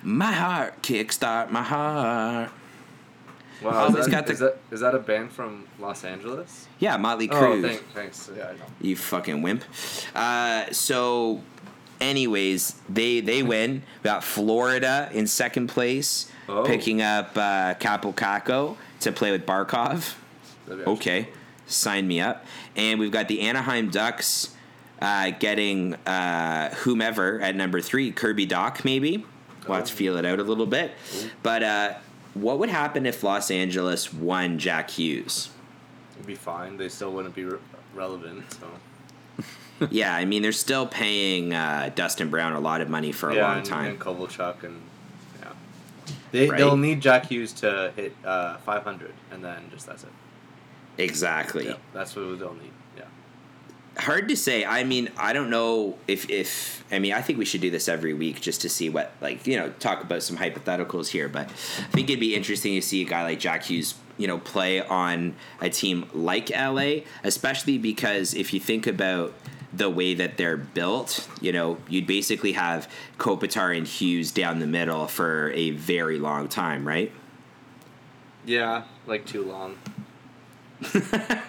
[0.03, 2.51] my heart, kickstart my heart.
[3.63, 6.67] Wow, Oh, is, that, got the- is that is that a band from Los Angeles?
[6.77, 7.61] Yeah, Motley Oh, Crue.
[7.63, 8.29] thank, thanks.
[8.37, 8.65] Yeah, I know.
[8.81, 9.63] you fucking wimp.
[10.13, 11.41] Uh, so,
[11.99, 13.81] anyways, they they win.
[14.03, 16.63] We got Florida in second place, Oh.
[16.63, 20.13] picking up uh, Kaapo Kakko to play with Barkov.
[20.69, 21.29] Okay,
[21.67, 22.45] sign me up.
[22.75, 24.55] And we've got the Anaheim Ducks
[25.01, 29.25] uh, getting uh, whomever at number three, Kirby Dach, maybe.
[29.67, 30.91] We'll have to feel it out a little bit.
[31.41, 31.93] But uh,
[32.35, 35.49] what would happen if Los Angeles won Jack Hughes?
[36.15, 36.77] It'd be fine.
[36.77, 37.57] They still wouldn't be re-
[37.95, 38.43] relevant.
[38.53, 39.45] So
[39.89, 43.35] yeah, I mean, they're still paying uh, Dustin Brown a lot of money for a
[43.35, 43.85] yeah, long and, time.
[43.85, 44.81] and Kovalchuk and
[45.41, 45.49] yeah,
[46.31, 46.57] they Right.
[46.57, 50.09] they'll need Jack Hughes to hit uh, 500, and then just that's it.
[50.97, 51.65] Exactly.
[51.65, 52.71] Yeah, that's what they'll need.
[52.97, 53.03] Yeah.
[53.97, 54.65] Hard to say.
[54.65, 57.87] I mean, I don't know if if I mean, I think we should do this
[57.87, 61.27] every week just to see what like you know talk about some hypotheticals here.
[61.29, 64.37] But I think it'd be interesting to see a guy like Jack Hughes, you know,
[64.37, 69.33] play on a team like LA, especially because if you think about
[69.75, 74.67] the way that they're built, you know, you'd basically have Kopitar and Hughes down the
[74.67, 77.11] middle for a very long time, right?
[78.45, 79.77] Yeah, like too long.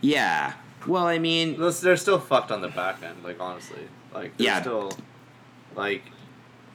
[0.00, 0.52] Yeah.
[0.86, 3.24] Well, I mean, They're still fucked on the back end.
[3.24, 3.80] Like honestly,
[4.14, 4.60] like they're Yeah.
[4.60, 4.92] still
[5.74, 6.02] like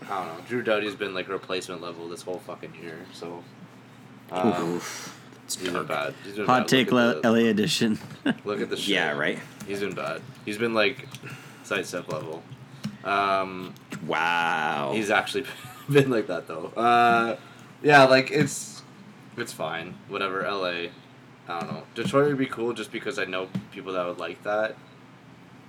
[0.10, 0.44] I don't know.
[0.48, 3.06] Drew Doughty's been like replacement level this whole fucking year.
[3.14, 3.44] So
[4.32, 5.18] um, oof,
[5.64, 6.14] been bad.
[6.24, 6.68] He's been Hot bad.
[6.68, 8.00] take Look at LA edition.
[8.46, 8.90] look at the shit.
[8.96, 9.40] Yeah, right.
[9.68, 10.22] He's been bad.
[10.46, 11.08] He's been like
[11.64, 12.42] sidestep level.
[13.04, 13.74] Um,
[14.06, 14.92] Wow.
[14.94, 15.46] he's actually
[15.90, 16.68] been like that though.
[16.76, 17.38] Uh,
[17.84, 18.82] yeah, like it's
[19.38, 19.96] it's fine.
[20.10, 20.42] Whatever.
[20.50, 20.90] LA.
[21.48, 21.84] I don't know.
[21.96, 24.76] Detroit would be cool just because I know people that would like that.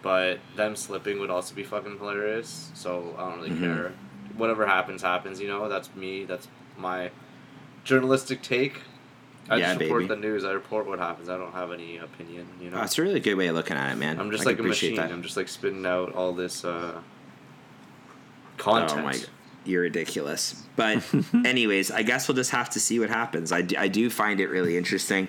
[0.03, 2.71] But them slipping would also be fucking hilarious.
[2.75, 3.61] So I don't really Mhm.
[3.61, 3.93] care.
[4.37, 5.41] Whatever happens, happens.
[5.41, 6.25] You know, that's me.
[6.25, 7.11] That's my
[7.85, 8.81] journalistic take.
[9.51, 10.09] I Yeah, just report baby.
[10.15, 10.45] the news.
[10.45, 11.29] I report what happens.
[11.29, 12.47] I don't have any opinion.
[12.61, 12.77] You know.
[12.77, 14.19] That's a really good way of looking at it, man.
[14.21, 14.97] I'm just I like a machine.
[14.97, 15.11] that.
[15.11, 17.01] I'm just like spitting out all this uh,
[18.57, 19.01] content.
[19.01, 19.19] Oh my,
[19.65, 20.63] you're ridiculous.
[20.77, 21.05] But
[21.45, 23.53] anyways, I guess we'll just have to see what happens.
[23.53, 25.29] I do, I do find it really interesting.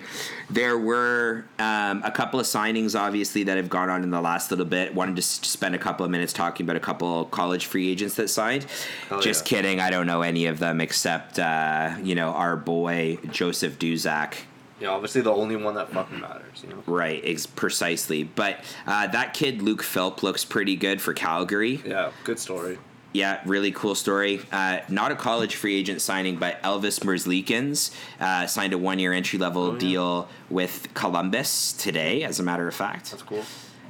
[0.50, 4.50] There were um, a couple of signings, obviously, that have gone on in the last
[4.50, 4.94] little bit.
[4.94, 7.90] Wanted to s- spend a couple of minutes talking about a couple of college free
[7.90, 8.66] agents that signed.
[9.08, 9.56] Hell just yeah.
[9.58, 9.80] kidding.
[9.80, 14.34] I don't know any of them except uh, you know our boy Joseph Duszak.
[14.80, 16.64] you know, obviously the only one that fucking matters.
[16.66, 16.82] You know.
[16.86, 18.24] Right, ex- precisely.
[18.24, 21.82] But uh, that kid Luke Philp looks pretty good for Calgary.
[21.84, 22.78] Yeah, good story.
[23.14, 24.40] Yeah, really cool story.
[24.52, 29.12] Uh, not a college free agent signing, but Elvis Merzlikins uh, signed a one year
[29.12, 29.78] entry level Oh, yeah.
[29.78, 33.12] deal with Columbus today, as a matter of fact.
[33.12, 33.44] That's cool.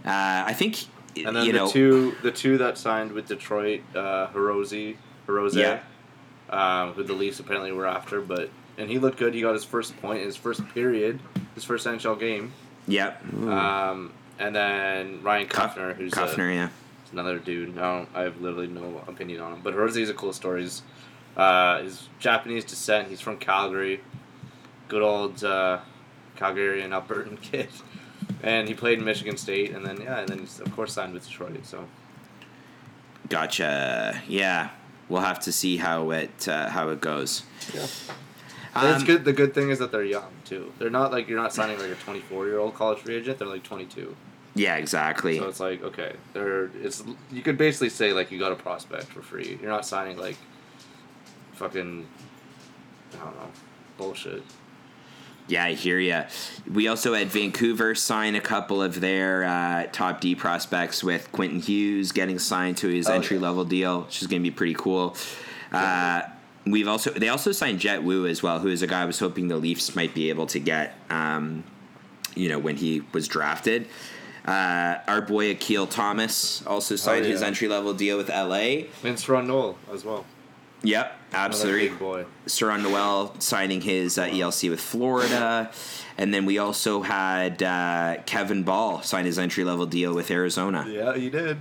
[0.05, 0.85] Uh, I think,
[1.16, 4.97] And then the know, two the two that signed with Detroit, uh, Hirose,
[5.27, 5.79] Hirose, Yeah.
[6.51, 9.33] um, who the Leafs apparently were after, but and he looked good.
[9.33, 11.18] He got his first point, his first period,
[11.55, 12.53] his first NHL game.
[12.87, 13.14] yeah,
[13.47, 16.68] Um, and then Ryan Kuffner, who's a- Kuffner, yeah.
[17.18, 17.78] Another dude.
[17.78, 18.08] I don't.
[18.14, 19.60] I have literally no opinion on him.
[19.62, 20.62] But Hirose is a cool story.
[20.62, 20.82] He's,
[21.36, 23.08] uh, he's Japanese descent.
[23.08, 24.00] He's from Calgary.
[24.88, 25.80] Good old uh,
[26.36, 27.68] Calgarian Albertan kid.
[28.42, 31.12] And he played in Michigan State, and then yeah, and then he's of course signed
[31.14, 31.64] with Detroit.
[31.64, 31.86] So
[33.28, 34.20] Gotcha.
[34.28, 34.70] Yeah,
[35.08, 37.42] we'll have to see how it uh, how it goes.
[37.74, 37.86] yeah.
[38.76, 39.24] And it's Um, good.
[39.24, 40.72] The good thing is that they're young too.
[40.78, 43.38] They're not like you're not signing like a 24 year old college free agent.
[43.38, 44.14] They're like 22.
[44.55, 45.38] Yeah, exactly.
[45.38, 47.02] So it's like okay, they're it's
[47.32, 49.59] you could basically say like you got a prospect for free.
[49.61, 50.36] You're not signing like
[51.55, 52.07] fucking
[53.14, 53.48] I don't know
[53.98, 54.42] bullshit.
[55.46, 56.22] Yeah, I hear you.
[56.72, 61.61] We also had Vancouver sign a couple of their uh, top D prospects with Quentin
[61.61, 63.42] Hughes getting signed to his Oh, entry yeah.
[63.42, 65.14] level deal, which is going to be pretty cool.
[65.70, 66.22] Uh,
[66.64, 69.18] we've also they also signed Jett Woo as well, who is a guy I was
[69.18, 70.94] hoping the Leafs might be able to get.
[71.11, 71.64] Um,
[72.36, 73.86] you know when he was drafted.
[74.45, 77.49] Uh, our boy Akil Thomas also signed his Oh, yeah.
[77.49, 78.84] entry level deal with LA.
[79.03, 80.26] Vince Ron Noel as well.
[80.82, 81.88] Yep, absolutely.
[81.88, 82.26] big boy.
[82.47, 85.70] Serron Noel signing his uh, ELC with Florida.
[86.18, 90.84] And then we also had uh, Kevin Bahl sign his entry level deal with Arizona.
[90.86, 91.57] Yeah, he did.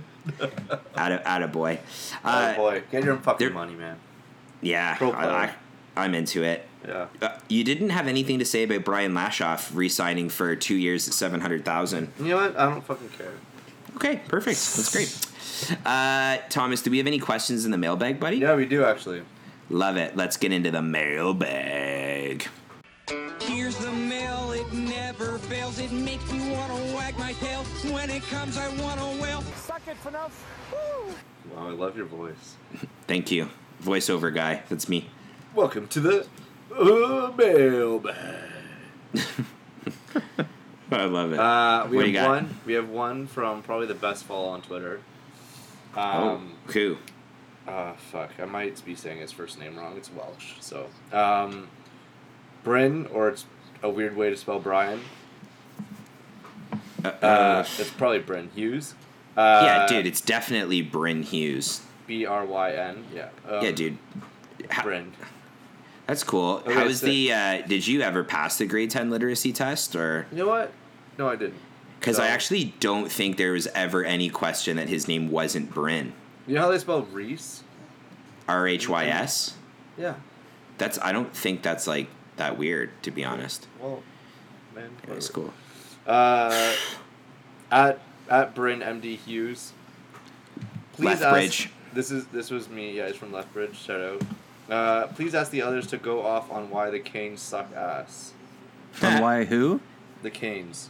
[0.94, 1.80] Out of, out of boy.
[2.22, 3.98] oh Uh, boy, get your fucking money, man.
[4.60, 5.06] yeah, I.
[5.06, 5.54] I,
[5.96, 6.68] I'm into it.
[6.86, 7.06] Yeah.
[7.20, 11.14] Uh, you didn't have anything to say about Brian Lashoff re-signing for two years at
[11.14, 12.12] seven hundred thousand.
[12.18, 12.58] You know what?
[12.58, 13.32] I don't fucking care.
[13.96, 14.58] Okay, perfect.
[14.76, 15.78] That's great.
[15.86, 18.38] Uh, Thomas, do we have any questions in the mailbag, buddy?
[18.38, 19.22] Yeah, we do actually.
[19.70, 20.16] Love it.
[20.16, 22.46] Let's get into the mailbag.
[23.40, 25.78] Here's the mail, it never fails.
[25.78, 27.62] It makes me wanna wag my tail.
[27.92, 29.42] When it comes, I wanna wail.
[29.56, 30.30] Suck it, Phaneuf.
[31.54, 32.56] Wow, I love your voice.
[33.06, 33.48] Thank you,
[33.82, 34.62] voiceover guy.
[34.68, 35.08] That's me.
[35.54, 36.26] Welcome to the
[36.78, 38.16] uh, mailbag.
[40.90, 41.38] I love it.
[41.38, 42.54] Uh, we What have one.
[42.66, 45.00] We have one from probably the best follow on Twitter.
[45.96, 46.96] Um, oh, who?
[47.66, 48.30] Uh, fuck.
[48.40, 49.96] I might be saying his first name wrong.
[49.96, 50.54] It's Welsh.
[50.60, 51.68] So, um,
[52.62, 53.46] Bryn, or it's
[53.82, 55.00] a weird way to spell Brian.
[57.04, 58.94] Uh, Uh, it's probably Bryn Hughes.
[59.36, 61.82] Uh, yeah, dude, it's definitely Bryn Hughes.
[62.06, 63.04] B R Y N.
[63.14, 63.28] Yeah.
[63.48, 63.98] Um, yeah, dude.
[64.70, 65.12] How- Bryn.
[66.06, 66.56] That's cool.
[66.66, 67.32] Okay, How was so- the?
[67.32, 70.26] Uh, did you ever pass the grade ten literacy test, or?
[70.30, 70.72] You know what?
[71.18, 71.54] No, I didn't.
[72.00, 76.12] Because I actually don't think there was ever any question that his name wasn't Bryn.
[76.46, 77.62] You know how they spell Reese?
[78.46, 79.54] R H Y S.
[79.96, 80.14] Yeah.
[80.76, 80.98] That's.
[81.00, 83.66] I don't think that's like that weird, to be honest.
[83.80, 84.02] Well,
[84.74, 84.90] man.
[85.08, 85.54] It was cool.
[86.06, 86.74] Uh,
[87.70, 89.72] at at Bryn MD Hughes.
[90.92, 91.66] Please Lethbridge.
[91.66, 91.94] ask.
[91.94, 92.92] This is this was me.
[92.98, 93.76] Yeah, it's from Lethbridge.
[93.78, 94.22] Shout out.
[94.68, 98.32] Uh, please ask the others to go off on why the Canes suck ass.
[99.02, 99.80] On why who?
[100.22, 100.88] The Canes.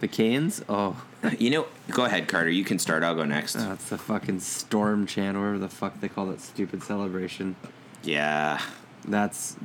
[0.00, 0.62] The Canes?
[0.68, 1.02] Oh,
[1.38, 2.50] You know, go ahead, Carter.
[2.50, 3.02] You can start.
[3.02, 3.54] I'll go next.
[3.54, 7.56] that's the fucking Storm Chant, or whatever the fuck they call that stupid celebration.
[8.02, 8.60] Yeah.
[9.06, 9.56] That's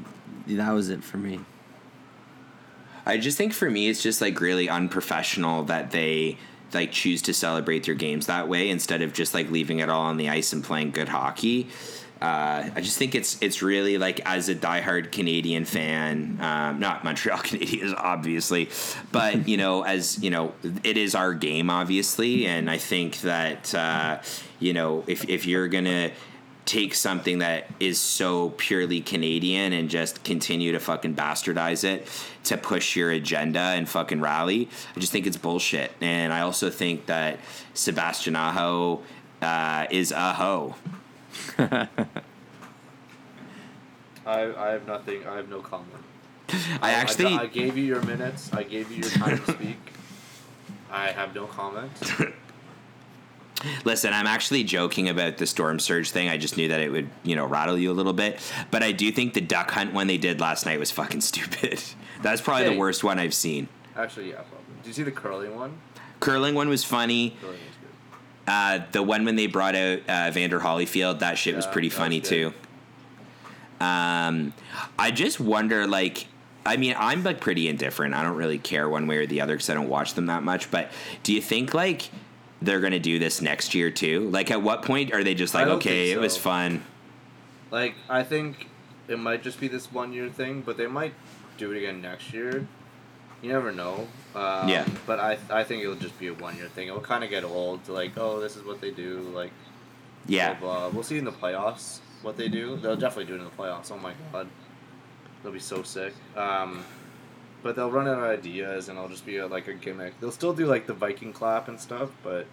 [0.48, 1.40] that was it for me.
[3.06, 6.38] I just think for me, it's just like really unprofessional that they
[6.74, 10.02] like choose to celebrate their games that way instead of just like leaving it all
[10.02, 11.68] on the ice and playing good hockey.
[12.22, 17.04] Uh, I just think it's it's really like as a diehard Canadian fan, um, not
[17.04, 18.70] Montreal Canadiens obviously,
[19.12, 20.54] but you know as you know
[20.84, 24.22] it is our game obviously, and I think that uh,
[24.60, 26.12] you know if if you're gonna
[26.66, 32.08] take something that is so purely Canadian and just continue to fucking bastardize it
[32.44, 34.68] to push your agenda and fucking rally.
[34.96, 35.92] I just think it's bullshit.
[36.02, 37.40] And I also think that
[37.76, 39.04] Sebastian Aho
[39.42, 40.76] uh, is a hoe.
[41.60, 41.88] I
[44.26, 45.26] I have nothing.
[45.28, 46.04] I have no comment.
[46.82, 47.34] I actually.
[47.34, 48.54] I, gave you your minutes.
[48.54, 49.78] I gave you your time to speak.
[50.92, 51.92] I have no comment.
[53.84, 56.30] Listen, I'm actually joking about the storm surge thing.
[56.30, 58.40] I just knew that it would, you know, rattle you a little bit.
[58.70, 61.82] But I do think the duck hunt one they did last night was fucking stupid.
[62.22, 62.74] That's probably Hey.
[62.74, 63.68] the worst one I've seen.
[63.96, 64.36] Actually, yeah.
[64.36, 64.76] Probably.
[64.84, 65.78] Did you see the curling one?
[66.20, 67.36] Curling one was funny.
[67.42, 67.58] Curling.
[68.48, 72.22] Uh, the one when they brought out uh, Vander Holyfield, that shit was pretty funny
[72.22, 72.54] too.
[73.80, 74.54] Um,
[74.98, 76.28] I just wonder, like,
[76.66, 78.14] I mean, I'm like pretty indifferent.
[78.14, 80.44] I don't really care one way or the other because I don't watch them that
[80.44, 80.72] much.
[80.72, 80.92] But
[81.24, 82.10] do you think like
[82.62, 84.30] they're gonna do this next year too?
[84.30, 86.84] Like, at what point are they just like, okay, think it was fun?
[87.72, 88.70] Like I think
[89.08, 91.14] it might just be this one year thing, but they might
[91.58, 92.68] do it again next year.
[93.46, 94.08] You never know.
[94.34, 94.88] Um, Yeah.
[95.06, 96.88] But I I think it'll just be a one year thing.
[96.88, 97.84] It'll kind of get old.
[97.86, 99.20] To like oh, this is what they do.
[99.36, 99.52] Like
[100.26, 100.90] Yeah, blah, blah.
[100.90, 102.76] We'll see in the playoffs what they do.
[102.78, 103.92] They'll definitely do it in the playoffs.
[103.92, 104.48] Oh my god,
[105.44, 106.14] they'll be so sick.
[106.36, 106.84] Um,
[107.62, 110.20] but they'll run out of ideas, and it'll just be a, like a gimmick.
[110.20, 112.48] They'll still do like the Viking clap and stuff, but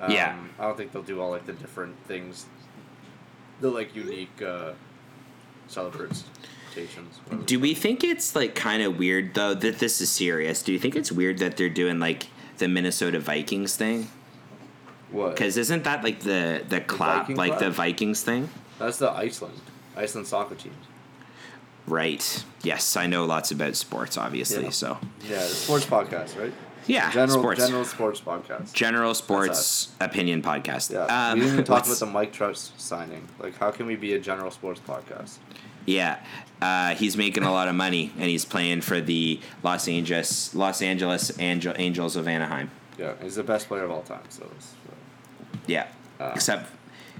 [0.00, 0.34] um, Yeah.
[0.58, 2.46] I don't think they'll do all like the different things,
[3.60, 4.72] the like unique uh,
[5.68, 6.24] celebrations.
[6.76, 7.42] Whatever.
[7.44, 10.62] Do we think it's like kind of weird though that this is serious?
[10.62, 12.26] Do you think it's weird that they're doing like
[12.58, 14.08] the Minnesota Vikings thing?
[15.10, 15.30] What?
[15.30, 17.70] Because isn't that like the the clap, Viking like the?
[17.70, 18.48] Vikings thing?
[18.78, 19.60] That's the Iceland,
[19.96, 20.72] Iceland soccer team.
[21.86, 22.44] Right.
[22.62, 24.64] Yes, I know lots about sports, obviously.
[24.64, 24.70] Yeah.
[24.70, 24.98] So
[25.28, 26.52] Yeah, the sports podcast, right?
[26.86, 27.60] yeah, General sports.
[27.66, 28.72] general sports podcast.
[28.72, 30.92] General sports opinion podcast.
[30.92, 33.26] Yeah, Um, we didn't even talk about the Mike Trout signing.
[33.38, 35.38] Like, how can we be a general sports podcast?
[35.86, 36.20] Yeah,
[36.62, 40.82] uh, he's making a lot of money, and he's playing for the Los Angeles Los
[40.82, 42.70] Angeles Angel, Angels of Anaheim.
[42.98, 44.22] Yeah, he's the best player of all time.
[44.28, 44.94] So, uh,
[45.66, 45.86] Yeah.
[46.18, 46.68] Uh, Except,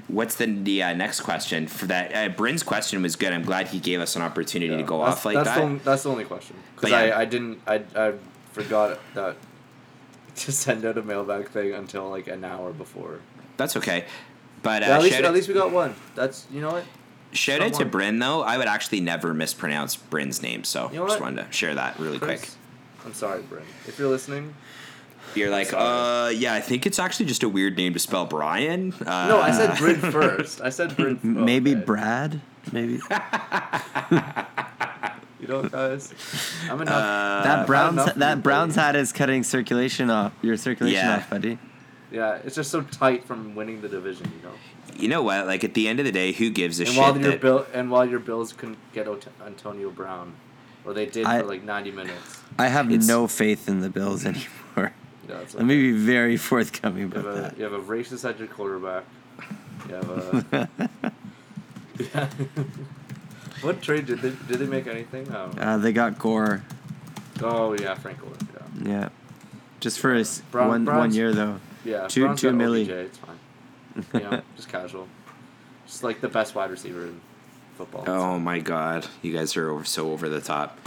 [0.08, 2.14] what's the the uh, next question for that?
[2.14, 3.32] Uh, Bryn's question was good.
[3.32, 5.56] I'm glad he gave us an opportunity to go off like that's that.
[5.56, 6.56] The, only- that's the only question.
[6.74, 6.98] Because yeah.
[6.98, 8.12] I, I didn't I, I
[8.52, 9.36] forgot that
[10.36, 13.20] to send out a mailbag thing until like an hour before.
[13.56, 14.04] That's okay.
[14.62, 15.94] But uh, Yeah, at least at least we got one.
[16.14, 16.84] That's you know what.
[17.32, 18.42] Shout out to someone- Bryn though.
[18.42, 21.98] I would actually never mispronounce Bryn's name, so You know just wanted to share that
[21.98, 22.48] really quick.
[23.04, 23.62] I'm sorry, Bryn.
[23.86, 24.54] If you're listening,
[25.34, 28.92] You're like, uh, yeah, I think it's actually just a weird name to spell Brian.
[28.94, 30.60] Uh, no, I said Bryn first.
[30.60, 31.20] I said Bryn.
[31.22, 31.84] M- Maybe okay.
[31.84, 32.40] Brad.
[32.72, 33.00] Maybe
[35.40, 36.12] You know, guys,
[36.70, 36.94] I'm enough.
[36.94, 40.32] Uh, that Browns enough that Browns hat is cutting circulation off.
[40.42, 41.16] Your circulation Yeah.
[41.16, 41.58] off, buddy.
[42.12, 44.30] yeah, it's just so tight from winning the division.
[44.36, 44.54] You know.
[45.00, 45.46] You know what?
[45.46, 46.98] Like at the end of the day, who gives a And shit?
[47.00, 49.06] while your that- bill and while your Bills couldn't get
[49.46, 50.34] Antonio Brown,
[50.84, 52.40] or they did I- for like ninety minutes.
[52.58, 54.46] I have It's- no faith in the Bills anymore.
[55.28, 57.58] Yeah, it's Let me be very forthcoming You have, about a, that.
[57.58, 59.04] you have a racist at your quarterback.
[59.88, 60.68] You have a.
[62.00, 62.28] yeah.
[63.62, 65.30] what trade did they did they make anything?
[65.30, 65.50] Know.
[65.56, 66.62] Uh, they got Gore.
[67.42, 68.30] oh yeah, Frank Gore.
[68.82, 68.88] Yeah.
[68.90, 69.08] Yeah,
[69.78, 71.60] just for a s- Brown- one one year though.
[71.84, 72.08] Yeah.
[72.08, 72.82] Two- Browns two milli.
[72.82, 73.38] OBJ, It's fine.
[74.14, 75.08] You know, just casual.
[75.86, 77.20] Just like the best wide receiver in
[77.76, 78.04] football.
[78.06, 80.78] Oh my god, you guys are over, so over the top.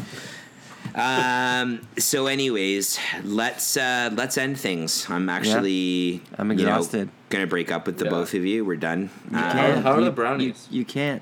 [0.95, 1.87] Um.
[1.97, 5.09] So, anyways, let's uh, let's end things.
[5.09, 7.09] I'm actually I'm you know, exhausted.
[7.29, 8.11] gonna break up with the Yeah.
[8.11, 8.65] both of you.
[8.65, 9.09] We're done.
[9.31, 9.83] You Uh, can't.
[9.83, 10.67] how are you, the brownies?
[10.69, 11.21] You, you can't.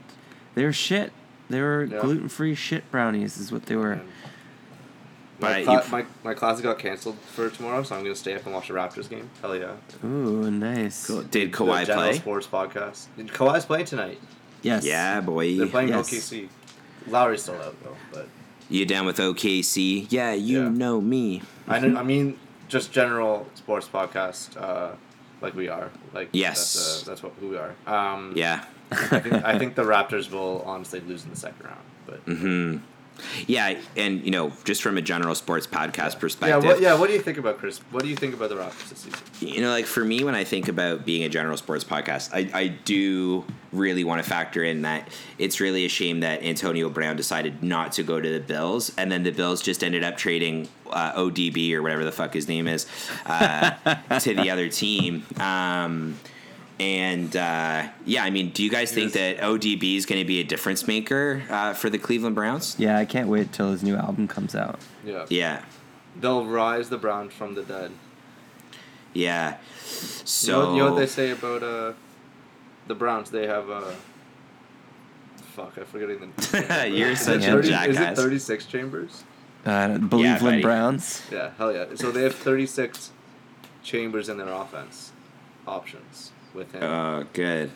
[0.56, 1.12] They're shit.
[1.50, 2.00] They were Yeah.
[2.02, 3.38] gluten free shit brownies.
[3.38, 4.02] Is what they were.
[5.42, 8.36] And My, cla- you- my, my class got canceled for tomorrow, so I'm gonna stay
[8.36, 9.30] up and watch the Raptors game.
[9.42, 9.74] Hell yeah!
[10.04, 11.08] Ooh, nice.
[11.08, 11.24] Cool.
[11.24, 12.18] Did The Kawhi General play?
[12.18, 13.08] Sports podcast.
[13.18, 14.20] Did Kawhi's playing tonight.
[14.62, 14.86] Yes.
[14.86, 15.58] Yeah, boy.
[15.58, 16.10] They're playing Yes.
[16.12, 16.48] OKC.
[17.08, 18.28] Lowry's still out though, but
[18.70, 20.06] You down with OKC?
[20.12, 20.70] Yeah, you Yeah.
[20.70, 21.42] know me.
[21.68, 22.38] I know, I mean
[22.68, 24.92] just general sports podcast, uh,
[25.42, 25.90] like we are.
[26.14, 26.58] Like Yes.
[26.74, 27.74] that's, uh, that's what who we are.
[27.88, 28.64] Um, Yeah.
[28.92, 32.78] I think, I think the Raptors will honestly lose in the second round, but hmm
[33.48, 36.20] Yeah, and you know, just from a general sports podcast yeah.
[36.20, 36.64] perspective.
[36.64, 36.98] What, yeah.
[36.98, 37.80] What do you think about Chris?
[37.92, 39.20] What do you think about the Raptors this season?
[39.42, 42.50] you know like for me when i think about being a general sports podcast i,
[42.58, 45.08] I do really want to factor in that
[45.38, 49.12] it's really a shame that antonio brown decided not to go to the bills and
[49.12, 52.68] then the bills just ended up trading uh, odb or whatever the fuck his name
[52.68, 52.86] is
[53.26, 53.72] uh,
[54.20, 56.18] to the other team um,
[56.82, 60.40] and uh, yeah i mean do you guys think that odb is going to be
[60.40, 63.96] a difference maker uh, for the cleveland browns Yeah, I can't wait till his new
[63.96, 64.80] album comes out.
[65.06, 65.26] Yeah.
[65.30, 65.62] yeah
[66.20, 67.92] They'll rise the Browns from the dead.
[69.14, 69.58] yeah You
[70.26, 71.94] so know, you know what they say about uh,
[72.88, 73.30] the Browns?
[73.30, 73.92] They have uh,
[75.56, 76.90] fuck, I'm forgetting the.
[76.90, 79.24] You're Is such a 30 Is it 36 chambers?
[79.66, 80.24] Uh, buddy.
[80.24, 81.22] Believeland Browns.
[81.32, 81.86] Yeah, hell yeah.
[81.96, 83.12] So they have 36
[83.84, 85.12] chambers in their offense
[85.68, 86.84] options with him.
[86.84, 87.72] Oh, good.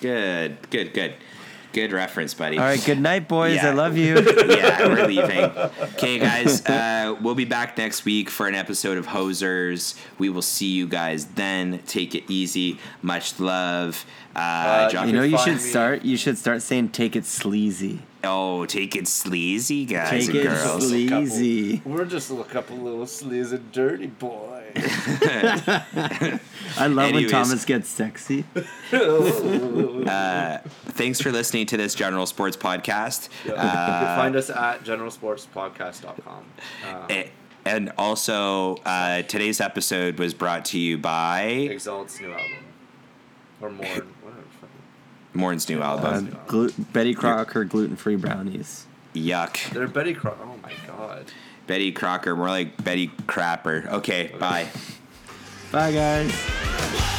[0.00, 1.14] Good, good, good.
[1.72, 2.58] Good reference, buddy.
[2.58, 3.54] All right, good night, boys.
[3.54, 3.68] Yeah.
[3.68, 4.14] I love you.
[4.48, 5.44] yeah, we're leaving.
[5.94, 9.96] Okay, guys, uh, we'll be back next week for an episode of Hosers.
[10.18, 11.78] We will see you guys then.
[11.86, 12.80] Take it easy.
[13.02, 14.04] Much love.
[14.34, 16.02] Uh, Uh, you know, you should me- start.
[16.04, 20.42] You should start saying "Take it sleazy." Oh, take it sleazy, guys Take and it
[20.48, 20.88] girls.
[20.88, 21.82] sleazy.
[21.84, 24.59] We're just a couple little sleazy dirty boys.
[26.78, 28.44] I love when Thomas gets sexy.
[30.90, 33.28] Thanks for listening to this General Sports podcast.
[33.44, 36.44] you can find us at generalsportspodcast.com.
[36.88, 37.30] Um, A-
[37.64, 42.64] And also, uh, today's episode was brought to you by Exalt's new album.
[43.60, 43.86] Or more.
[43.86, 44.42] Whatever.
[44.60, 44.70] fucking-
[45.34, 46.36] Morn's new Uh, album.
[46.46, 48.86] glu- Betty Crocker gluten free brownies.
[49.14, 49.70] Yuck.
[49.72, 50.42] They're Betty Crocker.
[50.44, 51.26] Oh my god.
[51.70, 53.86] Betty Crocker, more like Betty Crapper.
[53.86, 54.38] Okay, okay.
[54.38, 54.66] bye.
[55.70, 57.16] Bye, guys.